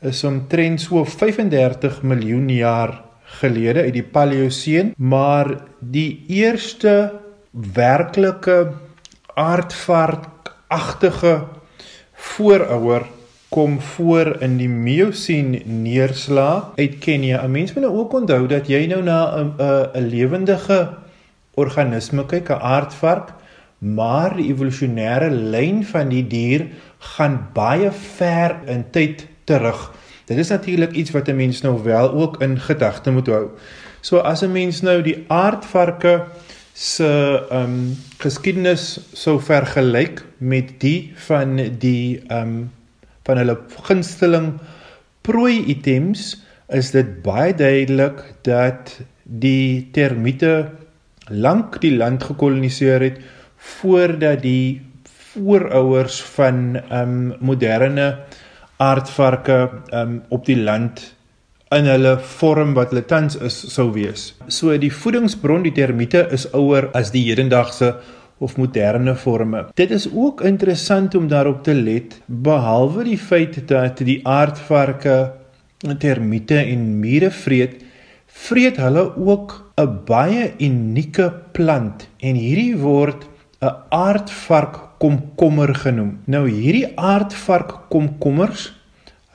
is 0.00 0.24
omtrent 0.24 0.80
so 0.80 1.04
35 1.04 2.02
miljoen 2.02 2.48
jaar 2.52 3.02
gelede 3.40 3.82
uit 3.84 3.92
die 3.92 4.06
Paleoseen, 4.06 4.94
maar 4.96 5.60
die 5.80 6.24
eerste 6.32 7.12
werklike 7.52 8.72
aardvarkagtige 9.34 11.42
voorouer 12.18 13.06
kom 13.48 13.78
voor 13.80 14.36
in 14.42 14.58
die 14.58 14.68
Miocene 14.68 15.62
neerslag 15.64 16.72
uit 16.76 16.98
Kenia. 16.98 17.42
'n 17.44 17.50
Mens 17.50 17.72
moet 17.72 17.84
nou 17.84 17.96
ook 17.96 18.12
onthou 18.12 18.46
dat 18.46 18.68
jy 18.68 18.86
nou 18.86 19.02
na 19.02 19.36
'n 19.36 19.54
'n 19.94 20.08
lewendige 20.08 20.88
organisme 21.54 22.26
kyk, 22.26 22.50
'n 22.50 22.60
aardvark, 22.60 23.32
maar 23.78 24.36
die 24.36 24.52
evolusionêre 24.52 25.30
lyn 25.30 25.84
van 25.84 26.08
die 26.08 26.26
dier 26.26 26.66
gaan 26.98 27.48
baie 27.52 27.90
ver 27.92 28.56
in 28.66 28.84
tyd 28.90 29.26
terug. 29.44 29.92
Dit 30.24 30.38
is 30.38 30.48
natuurlik 30.48 30.92
iets 30.92 31.10
wat 31.10 31.28
'n 31.28 31.36
mens 31.36 31.62
nou 31.62 31.82
wel 31.82 32.12
ook 32.12 32.42
in 32.42 32.58
gedagte 32.60 33.10
moet 33.10 33.26
hou. 33.26 33.46
So 34.00 34.18
as 34.18 34.42
'n 34.42 34.52
mens 34.52 34.80
nou 34.80 35.02
die 35.02 35.24
aardvarke 35.26 36.24
se 36.78 37.06
ehm 37.50 37.62
um, 37.64 37.78
geskiedenis 38.22 38.82
sou 39.18 39.40
vergelyk 39.42 40.20
met 40.38 40.76
die 40.82 41.10
van 41.26 41.56
die 41.82 42.20
ehm 42.28 42.52
um, 42.52 42.58
van 43.26 43.40
hulle 43.42 43.56
gunsteling 43.88 44.52
prooi 45.26 45.56
items 45.74 46.36
is 46.78 46.92
dit 46.94 47.10
baie 47.24 47.50
duidelik 47.58 48.22
dat 48.46 48.94
die 49.42 49.88
termiete 49.92 50.70
lank 51.28 51.80
die 51.82 51.96
land 51.96 52.22
gekoloniseer 52.30 53.02
het 53.08 53.18
voordat 53.74 54.46
die 54.46 54.80
voorouers 55.34 56.22
van 56.38 56.78
um 56.94 57.18
moderne 57.40 58.08
aardvarke 58.78 59.58
um 59.90 60.20
op 60.28 60.46
die 60.46 60.60
land 60.62 61.02
in 61.74 61.88
hulle 61.88 62.16
vorm 62.38 62.74
wat 62.76 62.92
hulle 62.92 63.04
tans 63.06 63.36
is 63.44 63.56
sou 63.74 63.90
wees. 63.92 64.32
So 64.48 64.76
die 64.80 64.92
voedingsbron 64.92 65.66
die 65.66 65.74
termiete 65.76 66.26
is 66.32 66.46
ouer 66.56 66.88
as 66.96 67.12
die 67.12 67.26
hedendaagse 67.28 67.96
of 68.40 68.56
moderne 68.56 69.14
forme. 69.18 69.66
Dit 69.74 69.90
is 69.90 70.06
ook 70.14 70.40
interessant 70.46 71.14
om 71.14 71.28
daarop 71.28 71.64
te 71.66 71.74
let 71.74 72.20
behalwe 72.26 73.04
die 73.08 73.18
feit 73.18 73.58
dat 73.68 74.00
die 74.06 74.20
aardvarke 74.26 75.18
termiete 75.98 76.58
en 76.58 76.86
mure 77.00 77.30
vreet, 77.30 77.82
vreet 78.26 78.78
hulle 78.78 79.04
ook 79.16 79.72
'n 79.78 79.98
baie 80.06 80.52
unieke 80.60 81.32
plant 81.52 82.08
en 82.20 82.34
hierdie 82.34 82.76
word 82.76 83.26
'n 83.60 83.74
aardvark 83.90 84.98
komkommer 84.98 85.74
genoem. 85.74 86.18
Nou 86.26 86.48
hierdie 86.48 86.92
aardvark 86.96 87.90
komkommers, 87.90 88.72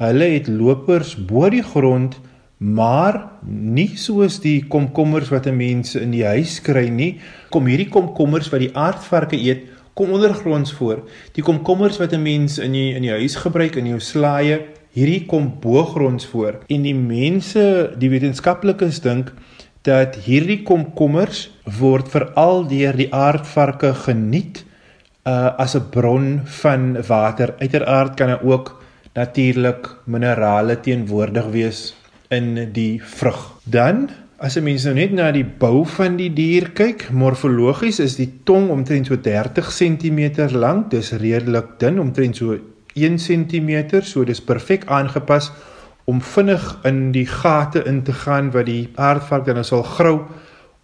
hulle 0.08 0.30
het 0.36 0.48
lopers 0.48 1.16
bo 1.16 1.50
die 1.50 1.64
grond, 1.64 2.20
maar 2.58 3.18
nie 3.44 3.92
soos 4.00 4.40
die 4.44 4.64
komkommers 4.72 5.30
wat 5.30 5.48
'n 5.48 5.58
mens 5.58 5.96
in 5.96 6.12
die 6.12 6.26
huis 6.26 6.62
kry 6.62 6.88
nie. 6.90 7.20
Kom 7.50 7.66
hierdie 7.66 7.90
komkommers 7.90 8.50
wat 8.50 8.60
die 8.60 8.76
aardvarke 8.76 9.36
eet, 9.36 9.68
kom 9.94 10.12
ondergronds 10.12 10.72
voor. 10.72 11.04
Die 11.34 11.44
komkommers 11.44 11.98
wat 11.98 12.14
'n 12.14 12.22
mens 12.22 12.58
in 12.58 12.72
die 12.72 12.96
in 12.96 13.02
die 13.02 13.12
huis 13.12 13.36
gebruik 13.36 13.76
in 13.76 13.88
jou 13.88 14.00
slaaie, 14.00 14.62
hierdie 14.94 15.26
kom 15.26 15.54
bo-gronds 15.60 16.26
voor. 16.26 16.60
En 16.68 16.82
die 16.82 16.96
mense, 16.96 17.94
die 17.98 18.10
wetenskaplikes 18.10 19.02
dink 19.02 19.34
dat 19.82 20.16
hierdie 20.16 20.64
komkommers 20.64 21.52
word 21.80 22.08
veral 22.10 22.68
deur 22.68 22.96
die 22.96 23.14
aardvarke 23.14 23.94
geniet 23.94 24.64
uh 25.26 25.52
as 25.58 25.76
'n 25.76 25.90
bron 25.90 26.42
van 26.44 26.98
water. 27.08 27.56
Uiteraard 27.60 28.16
kan 28.16 28.28
daar 28.28 28.44
ook 28.44 28.83
natuurlik 29.14 29.90
minerale 30.06 30.80
teenwoordig 30.80 31.50
wees 31.54 31.82
in 32.34 32.72
die 32.74 33.02
vrug. 33.04 33.52
Dan 33.64 34.10
as 34.38 34.58
'n 34.58 34.64
mens 34.64 34.84
nou 34.84 34.94
net 34.94 35.12
na 35.12 35.32
die 35.32 35.46
bou 35.46 35.86
van 35.86 36.18
die 36.18 36.34
dier 36.34 36.70
kyk, 36.74 37.12
morfologies 37.12 38.00
is 38.00 38.16
die 38.16 38.32
tong 38.44 38.70
omtrent 38.70 39.06
so 39.06 39.16
30 39.16 39.72
cm 39.72 40.52
lank, 40.52 40.90
dis 40.92 41.12
redelik 41.12 41.80
dun, 41.80 42.00
omtrent 42.00 42.36
so 42.36 42.58
1 42.96 43.18
cm, 43.18 44.02
so 44.02 44.24
dis 44.24 44.42
perfek 44.42 44.86
aangepas 44.86 45.52
om 46.06 46.22
vinnig 46.22 46.80
in 46.84 47.12
die 47.12 47.26
gate 47.26 47.84
in 47.86 48.04
te 48.04 48.14
gaan 48.14 48.52
wat 48.52 48.66
die 48.66 48.90
aardvark 48.96 49.46
dan 49.46 49.64
sal 49.64 49.84
grou 49.84 50.26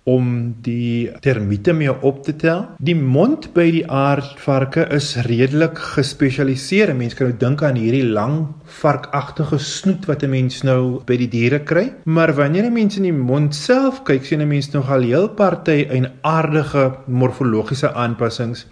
om 0.03 0.55
die 0.63 1.09
termiete 1.21 1.73
mee 1.73 1.91
op 2.01 2.23
te 2.23 2.35
tel. 2.39 2.65
Die 2.79 2.95
mond 2.95 3.49
by 3.53 3.65
die 3.73 3.83
aardvarke 3.85 4.87
is 4.95 5.11
redelik 5.27 5.77
gespesialiseer. 5.95 6.93
Mense 6.97 7.17
kan 7.19 7.29
nou 7.29 7.37
dink 7.41 7.63
aan 7.65 7.77
hierdie 7.79 8.07
lang 8.07 8.39
varkagtige 8.79 9.59
snoet 9.59 10.07
wat 10.09 10.23
'n 10.23 10.29
mens 10.29 10.63
nou 10.63 11.01
by 11.05 11.17
die 11.17 11.27
diere 11.27 11.59
kry. 11.59 11.93
Maar 12.05 12.33
wanneer 12.33 12.65
'n 12.65 12.73
mens 12.73 12.97
in 12.97 13.03
die 13.03 13.13
mond 13.13 13.55
self 13.55 14.03
kyk, 14.03 14.25
sien 14.25 14.41
'n 14.41 14.47
mens 14.47 14.71
nogal 14.71 15.01
heel 15.01 15.29
party 15.29 15.87
en 15.89 16.11
aardige 16.21 16.91
morfologiese 17.07 17.93
aanpassings. 17.93 18.65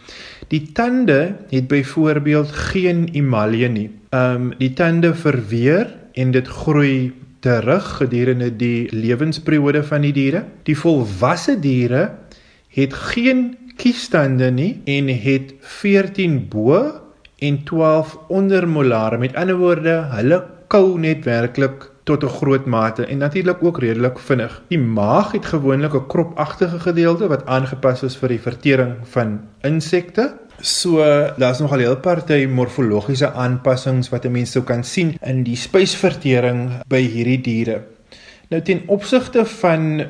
Die 0.47 0.71
tande 0.73 1.35
het 1.49 1.67
byvoorbeeld 1.67 2.51
geen 2.51 3.09
emalje 3.13 3.67
nie. 3.67 3.89
Ehm 4.09 4.35
um, 4.35 4.53
die 4.57 4.73
tande 4.73 5.13
verweer 5.13 5.95
en 6.13 6.31
dit 6.31 6.47
groei 6.47 7.13
terug 7.47 7.85
gedurende 8.01 8.49
die 8.59 8.87
lewensperiode 8.91 9.83
van 9.87 10.03
die 10.03 10.11
diere. 10.15 10.43
Die 10.67 10.75
volwasse 10.75 11.55
diere 11.63 12.09
het 12.75 12.95
geen 13.13 13.53
kiestande 13.79 14.49
nie 14.51 14.81
en 14.97 15.07
het 15.07 15.53
14 15.79 16.41
bo 16.51 16.81
en 17.39 17.59
12 17.63 18.17
ondermolare. 18.27 19.19
Met 19.21 19.37
ander 19.39 19.59
woorde, 19.61 19.95
hulle 20.17 20.41
kou 20.67 20.97
net 20.99 21.23
werklik 21.29 21.87
tot 22.03 22.23
'n 22.23 22.35
groot 22.39 22.65
mate 22.65 23.05
en 23.05 23.17
natuurlik 23.17 23.63
ook 23.63 23.79
redelik 23.79 24.19
vinnig. 24.19 24.61
Die 24.67 24.79
maag 24.79 25.31
het 25.31 25.45
gewoonlik 25.45 25.93
'n 25.93 26.07
kropagtige 26.07 26.79
gedeelte 26.79 27.27
wat 27.27 27.45
aangepas 27.45 28.03
is 28.03 28.17
vir 28.17 28.29
die 28.29 28.41
vertering 28.41 28.93
van 29.03 29.39
insekte 29.61 30.33
So 30.61 30.97
daar's 31.37 31.59
nogal 31.59 31.79
'n 31.79 31.83
hele 31.83 31.97
party 31.97 32.45
morfologiese 32.45 33.31
aanpassings 33.33 34.09
wat 34.09 34.25
'n 34.25 34.31
mens 34.31 34.51
sou 34.51 34.63
kan 34.63 34.83
sien 34.83 35.17
in 35.21 35.43
die 35.43 35.55
spysvertering 35.55 36.81
by 36.87 37.01
hierdie 37.01 37.41
diere. 37.41 37.83
Nou 38.49 38.61
ten 38.61 38.81
opsigte 38.87 39.45
van 39.45 40.07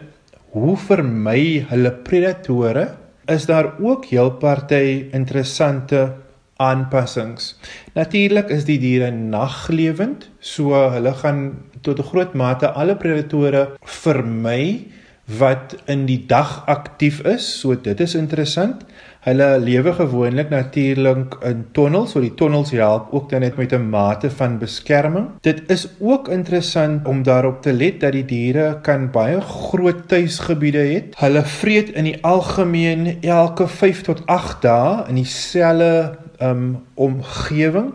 hoe 0.52 0.78
vermy 0.78 1.66
hulle 1.70 1.92
predatore, 1.92 2.96
is 3.26 3.46
daar 3.46 3.74
ook 3.80 4.06
heel 4.06 4.32
party 4.32 5.10
interessante 5.12 6.14
aanpassings. 6.56 7.56
Natuurlik 7.94 8.50
is 8.50 8.66
die 8.66 8.80
diere 8.80 9.12
naglewend, 9.12 10.30
so 10.40 10.90
hulle 10.90 11.14
gaan 11.14 11.58
tot 11.82 12.00
'n 12.00 12.04
groot 12.04 12.34
mate 12.34 12.72
alle 12.72 12.96
predatore 12.96 13.78
vermy 13.84 14.88
wat 15.28 15.76
in 15.86 16.06
die 16.06 16.24
dag 16.28 16.64
aktief 16.68 17.20
is. 17.28 17.60
So 17.60 17.76
dit 17.76 18.00
is 18.00 18.16
interessant. 18.16 18.86
Hulle 19.28 19.58
lewe 19.60 19.92
gewoonlik 19.92 20.54
natuurlik 20.54 21.34
in 21.44 21.66
tonnels, 21.76 22.14
so 22.14 22.22
die 22.24 22.32
tonnels 22.40 22.70
help 22.72 23.10
ook 23.12 23.26
dan 23.28 23.44
net 23.44 23.58
met 23.60 23.74
'n 23.76 23.90
mate 23.90 24.30
van 24.32 24.56
beskerming. 24.58 25.28
Dit 25.42 25.64
is 25.68 25.88
ook 26.00 26.30
interessant 26.30 27.08
om 27.08 27.24
daarop 27.24 27.62
te 27.62 27.74
let 27.74 28.00
dat 28.00 28.12
die 28.12 28.26
diere 28.26 28.80
kan 28.82 29.12
baie 29.12 29.42
groot 29.42 30.08
tuisgebiede 30.08 30.84
hê. 30.92 31.04
Hulle 31.20 31.44
vreet 31.44 31.90
in 31.90 32.04
die 32.04 32.24
algemeen 32.24 33.18
elke 33.22 33.68
5 33.68 34.02
tot 34.02 34.24
8 34.26 34.62
dae 34.62 35.04
in 35.10 35.16
dieselfde 35.16 36.18
um 36.40 36.86
omgewing 36.94 37.94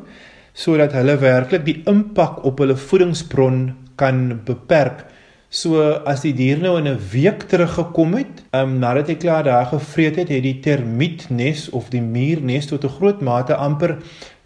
sodat 0.52 0.92
hulle 0.92 1.16
werklik 1.16 1.64
die 1.64 1.82
impak 1.84 2.44
op 2.44 2.58
hulle 2.58 2.76
voedingsbron 2.76 3.74
kan 3.96 4.40
beperk. 4.44 5.04
So 5.52 5.82
as 6.08 6.22
die 6.24 6.32
dier 6.32 6.56
nou 6.56 6.78
in 6.80 6.86
'n 6.88 7.00
week 7.12 7.42
teruggekom 7.44 8.14
het, 8.16 8.40
ehm 8.56 8.70
um, 8.70 8.78
nadat 8.80 9.10
hy 9.12 9.16
klaar 9.20 9.44
daar 9.44 9.66
gevreet 9.66 10.16
het, 10.16 10.30
het 10.32 10.42
die 10.42 10.60
termietnes 10.64 11.68
of 11.70 11.90
die 11.92 12.00
muurnes 12.00 12.66
tot 12.66 12.84
'n 12.84 12.94
groot 12.96 13.20
mate 13.20 13.54
amper 13.54 13.98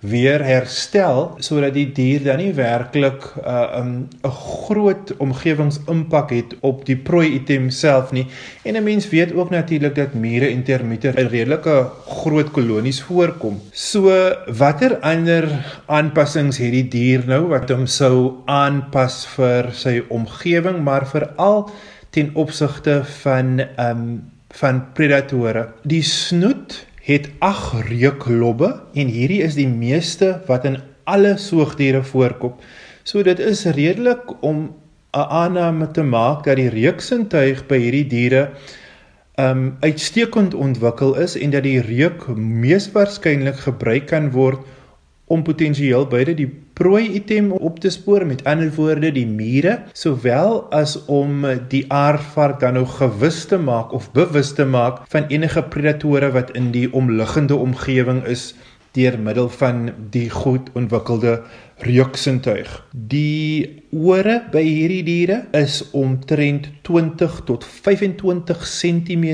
weer 0.05 0.43
herstel 0.45 1.37
sodat 1.41 1.73
die 1.75 1.87
dier 1.97 2.21
dan 2.25 2.37
nie 2.43 2.53
werklik 2.55 3.23
'n 3.37 3.49
uh, 3.49 3.79
um, 3.79 4.09
'n 4.23 4.31
groot 4.31 5.17
omgewingsimpak 5.17 6.31
het 6.31 6.57
op 6.61 6.85
die 6.85 6.97
prooi 6.97 7.33
item 7.35 7.71
self 7.71 8.13
nie. 8.13 8.27
En 8.65 8.77
'n 8.77 8.85
mens 8.85 9.09
weet 9.09 9.33
ook 9.33 9.51
natuurlik 9.51 9.95
dat 9.95 10.15
mure 10.15 10.49
en 10.49 10.63
termiete 10.63 11.09
in 11.09 11.27
redelike 11.27 11.91
groot 12.07 12.51
kolonies 12.51 13.03
voorkom. 13.03 13.61
So 13.73 14.13
watter 14.47 14.99
ander 15.01 15.49
aanpassings 15.87 16.59
het 16.59 16.73
die 16.73 16.89
dier 16.89 17.23
nou 17.27 17.49
wat 17.49 17.71
hom 17.71 17.87
sou 17.87 18.35
aanpas 18.45 19.27
vir 19.27 19.73
sy 19.73 20.03
omgewing, 20.09 20.83
maar 20.83 21.07
veral 21.07 21.71
ten 22.11 22.31
opsigte 22.35 23.05
van 23.05 23.59
ehm 23.59 23.91
um, 23.91 24.23
van 24.57 24.85
predatore. 24.93 25.69
Die 25.83 26.03
snoet 26.03 26.87
het 27.07 27.29
8 27.39 27.87
reuklobbe 27.89 28.73
en 28.99 29.07
hierdie 29.07 29.43
is 29.47 29.55
die 29.55 29.69
meeste 29.71 30.41
wat 30.49 30.65
in 30.67 30.81
alle 31.07 31.37
soogdiere 31.39 32.03
voorkom. 32.03 32.57
So 33.07 33.23
dit 33.23 33.39
is 33.39 33.63
redelik 33.65 34.43
om 34.43 34.75
'n 35.15 35.29
aanname 35.43 35.91
te 35.91 36.03
maak 36.03 36.45
dat 36.45 36.57
die 36.57 36.69
reuksintuig 36.69 37.67
by 37.67 37.79
hierdie 37.79 38.07
diere 38.07 38.51
um 39.39 39.77
uitstekend 39.81 40.55
ontwikkel 40.55 41.15
is 41.15 41.37
en 41.37 41.51
dat 41.51 41.63
die 41.63 41.81
reuk 41.81 42.27
mees 42.37 42.91
waarskynlik 42.93 43.57
gebruik 43.57 44.07
kan 44.07 44.31
word 44.31 44.61
om 45.25 45.43
potensieel 45.43 46.07
beide 46.07 46.35
die 46.35 46.51
prooi 46.77 47.09
item 47.17 47.53
op 47.53 47.79
te 47.81 47.91
spoor 47.91 48.27
met 48.29 48.45
ander 48.45 48.69
woorde 48.77 49.09
die 49.17 49.27
mure 49.27 49.79
sowel 49.97 50.59
as 50.77 50.97
om 51.09 51.47
die 51.73 51.85
aardvark 51.93 52.61
dan 52.61 52.77
nou 52.77 52.85
gewis 52.99 53.45
te 53.49 53.57
maak 53.57 53.95
of 53.97 54.11
bewus 54.17 54.53
te 54.59 54.67
maak 54.69 55.05
van 55.13 55.29
enige 55.33 55.63
predatore 55.73 56.29
wat 56.35 56.53
in 56.61 56.73
die 56.75 56.89
omliggende 56.93 57.57
omgewing 57.57 58.21
is 58.29 58.51
deur 58.97 59.17
middel 59.21 59.49
van 59.53 59.91
die 60.13 60.29
goed 60.33 60.69
ontwikkelde 60.77 61.39
reuksintuig. 61.85 62.71
Die 62.93 63.85
ore 63.93 64.39
by 64.53 64.63
hierdie 64.65 65.03
diere 65.05 65.43
is 65.57 65.83
omtrent 65.97 66.71
20 66.89 67.41
tot 67.49 67.65
25 67.65 68.65
cm 68.65 69.27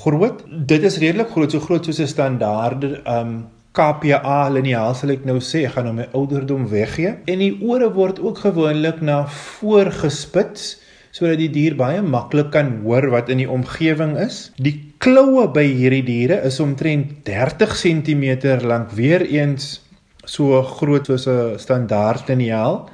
groot. 0.00 0.44
Dit 0.48 0.84
is 0.88 1.00
redelik 1.02 1.32
groot, 1.34 1.52
so 1.52 1.60
groot 1.60 1.84
soos 1.84 2.00
'n 2.00 2.08
standaarde 2.08 3.00
um 3.04 3.34
KPA 3.70 4.48
liniaal 4.50 4.96
sal 4.98 5.12
ek 5.14 5.26
nou 5.28 5.38
sê, 5.38 5.62
gaan 5.70 5.86
nou 5.86 5.94
my 6.00 6.06
ouderdom 6.18 6.66
weggee. 6.72 7.14
En 7.30 7.42
die 7.42 7.52
ore 7.62 7.90
word 7.94 8.18
ook 8.18 8.42
gewoonlik 8.42 9.02
na 9.06 9.22
voorgespits 9.30 10.78
sodat 11.14 11.40
die 11.40 11.50
dier 11.50 11.74
baie 11.78 12.02
maklik 12.06 12.52
kan 12.54 12.68
hoor 12.84 13.08
wat 13.10 13.30
in 13.34 13.40
die 13.42 13.50
omgewing 13.50 14.16
is. 14.22 14.50
Die 14.62 14.76
kloue 15.02 15.48
by 15.54 15.64
hierdie 15.66 16.04
diere 16.06 16.38
is 16.46 16.60
omtrent 16.62 17.24
30 17.26 17.74
cm 17.74 18.26
lank, 18.62 18.92
weer 18.94 19.24
eens 19.26 19.80
so 20.24 20.62
groot 20.62 21.06
soos 21.06 21.26
'n 21.26 21.58
standaard 21.58 22.28
liniaal. 22.28 22.88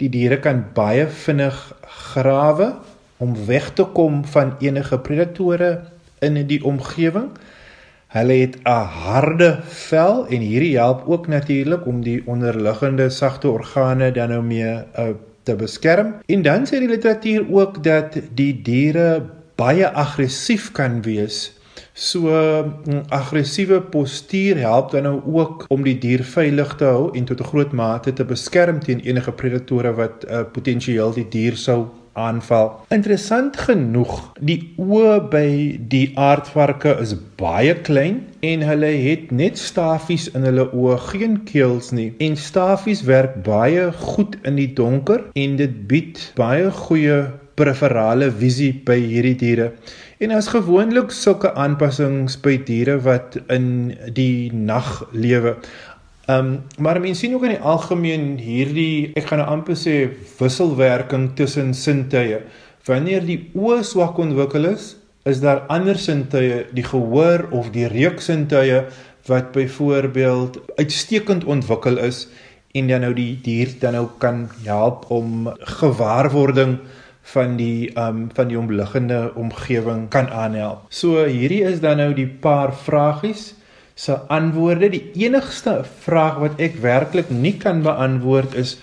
Die 0.00 0.08
diere 0.08 0.40
kan 0.40 0.64
baie 0.74 1.06
vinnig 1.06 1.56
grawe 2.12 2.74
om 3.18 3.36
weg 3.46 3.72
te 3.76 3.84
kom 3.84 4.24
van 4.24 4.56
enige 4.60 4.98
predatore 4.98 5.84
in 6.20 6.46
die 6.46 6.64
omgewing. 6.64 7.30
Hulle 8.10 8.32
het 8.40 8.56
'n 8.66 8.86
harde 9.06 9.60
vel 9.62 10.26
en 10.26 10.40
hierdie 10.40 10.76
help 10.76 11.02
ook 11.06 11.26
natuurlik 11.26 11.86
om 11.86 12.02
die 12.02 12.22
onderliggende 12.26 13.10
sagte 13.10 13.48
organe 13.48 14.10
dan 14.12 14.28
nou 14.28 14.42
mee 14.42 14.72
uh, 14.98 15.14
te 15.42 15.54
beskerm. 15.56 16.14
En 16.26 16.42
dan 16.42 16.66
sê 16.66 16.78
die 16.82 16.88
literatuur 16.88 17.46
ook 17.50 17.84
dat 17.84 18.18
die 18.34 18.62
diere 18.62 19.22
baie 19.54 19.88
aggressief 19.88 20.72
kan 20.72 21.02
wees. 21.02 21.60
So 21.92 22.20
mm, 22.20 23.02
aggressiewe 23.08 23.80
postuur 23.80 24.58
help 24.58 24.90
dan 24.90 25.02
nou 25.02 25.20
ook 25.24 25.64
om 25.68 25.82
die 25.82 25.98
dier 25.98 26.24
veilig 26.24 26.74
te 26.74 26.84
hou 26.84 27.10
en 27.14 27.24
tot 27.24 27.40
'n 27.40 27.50
groot 27.52 27.72
mate 27.72 28.12
te 28.12 28.24
beskerm 28.24 28.80
teen 28.80 29.00
enige 29.00 29.32
predatore 29.32 29.92
wat 29.94 30.24
uh, 30.24 30.42
potensieel 30.52 31.12
die 31.12 31.28
dier 31.28 31.56
sou 31.56 31.86
aanval. 32.12 32.72
Interessant 32.94 33.56
genoeg, 33.56 34.14
die 34.40 34.58
oë 34.80 35.16
by 35.32 35.46
die 35.92 36.10
aardvarke 36.18 36.96
is 37.02 37.14
baie 37.40 37.74
klein 37.86 38.22
en 38.46 38.64
hulle 38.66 38.92
het 39.04 39.30
net 39.30 39.58
stafies 39.60 40.28
in 40.34 40.46
hulle 40.48 40.68
oë, 40.72 40.96
geen 41.10 41.40
keels 41.48 41.92
nie. 41.96 42.10
En 42.18 42.36
stafies 42.36 43.04
werk 43.08 43.40
baie 43.46 43.90
goed 44.14 44.38
in 44.42 44.58
die 44.60 44.72
donker 44.74 45.28
en 45.34 45.56
dit 45.60 45.76
bied 45.90 46.22
baie 46.40 46.70
goeie 46.84 47.22
preferale 47.60 48.30
visie 48.32 48.72
by 48.86 48.96
hierdie 49.00 49.36
diere. 49.40 49.70
En 50.20 50.32
as 50.36 50.50
gewoonlik 50.52 51.12
sulke 51.16 51.52
aanpassings 51.56 52.36
by 52.44 52.56
diere 52.68 52.98
wat 53.04 53.38
in 53.52 53.94
die 54.16 54.50
nag 54.52 55.00
lewe. 55.12 55.56
Ehm 56.30 56.46
um, 56.46 56.62
maar 56.78 57.00
mense 57.00 57.24
sien 57.24 57.34
ook 57.34 57.44
in 57.48 57.56
die 57.56 57.64
algemeen 57.74 58.24
hierdie 58.38 59.10
ek 59.18 59.30
gaan 59.30 59.40
nou 59.42 59.48
amper 59.50 59.78
sê 59.78 59.94
wisselwerking 60.38 61.30
tussen 61.38 61.72
sintuie. 61.74 62.42
Wanneer 62.86 63.24
die 63.26 63.38
oë 63.58 63.80
swak 63.88 64.18
ontwikkel 64.22 64.68
is, 64.70 64.92
is 65.26 65.40
daar 65.42 65.64
ander 65.72 65.98
sintuie, 65.98 66.66
die 66.76 66.84
gehoor 66.86 67.48
of 67.56 67.72
die 67.74 67.88
reuksintuie 67.90 68.84
wat 69.26 69.50
byvoorbeeld 69.56 70.60
uitstekend 70.78 71.44
ontwikkel 71.44 71.98
is 71.98 72.28
en 72.78 72.86
dan 72.92 73.02
nou 73.06 73.14
die 73.16 73.34
dier 73.42 73.74
dan 73.82 73.98
nou 73.98 74.06
kan 74.22 74.44
help 74.64 75.08
om 75.10 75.48
gewaarwording 75.80 76.78
van 77.32 77.56
die 77.58 77.90
um 77.98 78.28
van 78.34 78.52
die 78.52 78.58
omliggende 78.58 79.32
omgewing 79.34 80.06
kan 80.14 80.30
aanhelp. 80.30 80.86
So 80.88 81.24
hierdie 81.24 81.64
is 81.66 81.82
dan 81.82 81.98
nou 81.98 82.12
die 82.14 82.28
paar 82.28 82.76
vragies 82.76 83.50
se 84.00 84.16
antwoorde. 84.32 84.88
Die 84.94 85.26
enigste 85.26 85.80
vraag 86.04 86.40
wat 86.44 86.62
ek 86.62 86.80
werklik 86.84 87.28
nie 87.32 87.56
kan 87.60 87.84
beantwoord 87.84 88.56
is 88.56 88.78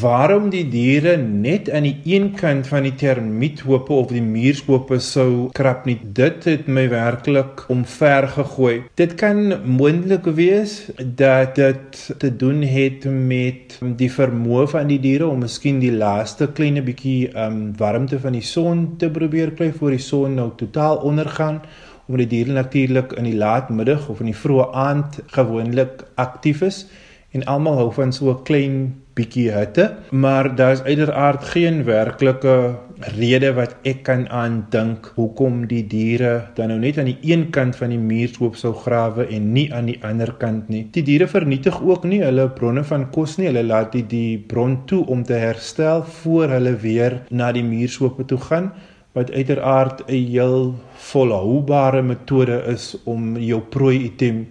waarom 0.00 0.48
die 0.50 0.64
diere 0.66 1.12
net 1.16 1.68
aan 1.70 1.84
die 1.86 1.98
een 2.10 2.32
kant 2.34 2.66
van 2.66 2.82
die 2.82 2.94
termiethope 2.98 3.92
of 3.94 4.10
die 4.10 4.22
muurshope 4.22 4.98
sou 5.02 5.46
krap 5.54 5.84
nie. 5.86 5.94
Dit 6.02 6.46
het 6.50 6.66
my 6.66 6.88
werklik 6.90 7.62
omver 7.70 8.26
gegooi. 8.34 8.74
Dit 8.98 9.14
kan 9.20 9.54
moontlik 9.62 10.26
wees 10.38 10.74
dat 10.98 11.54
dit 11.54 12.00
te 12.18 12.32
doen 12.34 12.64
het 12.66 13.06
met 13.06 13.78
die 14.02 14.10
vermoë 14.10 14.66
van 14.74 14.90
die 14.90 14.98
diere 15.02 15.30
om 15.30 15.46
miskien 15.46 15.78
die 15.82 15.94
laaste 15.94 16.50
klein 16.50 16.82
bietjie 16.86 17.30
um 17.46 17.70
warmte 17.78 18.18
van 18.22 18.34
die 18.34 18.46
son 18.46 18.88
te 18.98 19.10
probeer 19.10 19.54
kry 19.54 19.70
voor 19.74 19.94
die 19.94 20.02
son 20.02 20.34
nou 20.38 20.50
totaal 20.58 21.02
ondergaan 21.06 21.62
omdat 22.06 22.28
die 22.28 22.32
diere 22.36 22.52
natuurlik 22.52 23.12
in 23.18 23.24
die 23.24 23.36
laatmiddag 23.36 24.08
of 24.08 24.20
in 24.20 24.30
die 24.30 24.40
vroeë 24.42 24.70
aand 24.72 25.18
gewoonlik 25.34 26.06
aktief 26.14 26.62
is 26.62 26.86
en 27.34 27.44
almal 27.50 27.80
hou 27.82 27.90
van 27.92 28.12
so 28.12 28.30
'n 28.30 28.42
klein 28.48 28.76
bietjie 29.16 29.50
hitte, 29.52 29.94
maar 30.10 30.54
daar's 30.56 30.82
uiteraard 30.82 31.44
geen 31.44 31.84
werklike 31.84 32.76
rede 33.16 33.52
wat 33.56 33.76
ek 33.84 34.02
kan 34.08 34.24
aandink 34.32 35.12
hoekom 35.16 35.66
die 35.68 35.82
diere 35.88 36.48
dan 36.56 36.68
nou 36.72 36.78
net 36.80 36.98
aan 36.98 37.10
die 37.10 37.18
een 37.32 37.50
kant 37.50 37.76
van 37.76 37.92
die 37.92 38.00
muurshoop 38.00 38.56
sou 38.56 38.72
grawe 38.74 39.26
en 39.36 39.52
nie 39.52 39.66
aan 39.72 39.88
die 39.90 39.98
ander 40.04 40.32
kant 40.40 40.68
nie. 40.72 40.86
Die 40.92 41.04
diere 41.04 41.28
vernietig 41.28 41.80
ook 41.82 42.04
nie 42.04 42.22
hulle 42.24 42.48
bronne 42.48 42.84
van 42.84 43.10
kos 43.10 43.36
nie. 43.36 43.48
Hulle 43.50 43.64
laat 43.64 43.92
die, 43.92 44.04
die 44.08 44.38
bron 44.38 44.78
toe 44.86 45.04
om 45.06 45.24
te 45.24 45.36
herstel 45.40 46.04
voor 46.22 46.56
hulle 46.56 46.76
weer 46.80 47.20
na 47.30 47.52
die 47.52 47.64
muurshoop 47.64 48.20
toe 48.28 48.40
gaan 48.48 48.72
wat 49.16 49.32
uiteraard 49.32 50.02
'n 50.06 50.12
heel 50.12 50.74
volhoubare 51.10 52.02
metode 52.02 52.62
is 52.68 52.96
om 53.04 53.36
jou 53.36 53.60
prooi 53.60 54.04
item 54.04 54.46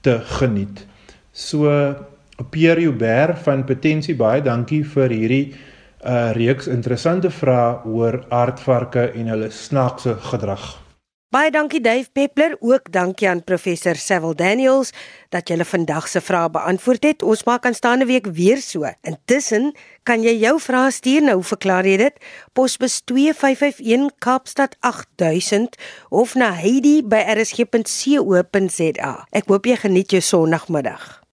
te 0.00 0.18
geniet. 0.20 0.86
So 1.32 1.94
Pierre 2.50 2.80
Hubert 2.80 3.38
van 3.38 3.64
Potensie 3.64 4.16
baie 4.16 4.42
dankie 4.42 4.84
vir 4.84 5.10
hierdie 5.10 5.54
uh 6.06 6.30
reeks 6.32 6.66
interessante 6.66 7.30
vrae 7.30 7.78
oor 7.84 8.24
aardvarke 8.28 9.10
en 9.14 9.26
hulle 9.26 9.50
snaakse 9.50 10.14
gedrag. 10.30 10.87
Baie 11.28 11.50
dankie 11.52 11.82
Dave 11.84 12.08
Peppler, 12.12 12.56
ook 12.64 12.92
dankie 12.92 13.28
aan 13.28 13.44
professor 13.44 13.96
Sewil 14.00 14.32
Daniels 14.32 14.96
dat 15.28 15.52
jy 15.52 15.60
vandag 15.60 16.08
se 16.08 16.24
vrae 16.24 16.48
beantwoord 16.48 17.04
het. 17.04 17.20
Ons 17.22 17.44
maak 17.44 17.68
aanstaande 17.68 18.08
week 18.08 18.26
weer 18.32 18.56
so. 18.64 18.88
Intussen 19.04 19.76
kan 20.08 20.24
jy 20.24 20.40
jou 20.40 20.56
vrae 20.56 20.88
stuur 20.88 21.28
nou, 21.28 21.44
verklaar 21.44 21.84
jy 21.84 22.00
dit? 22.00 22.16
Posbus 22.56 23.04
2551 23.04 24.16
Kaapstad 24.24 24.80
8000 24.80 25.76
of 26.08 26.32
na 26.34 26.56
heidi@rsg.co.za. 26.56 29.12
Ek 29.28 29.44
hoop 29.52 29.68
jy 29.68 29.76
geniet 29.84 30.16
jou 30.16 30.24
Sondagmiddag. 30.24 31.27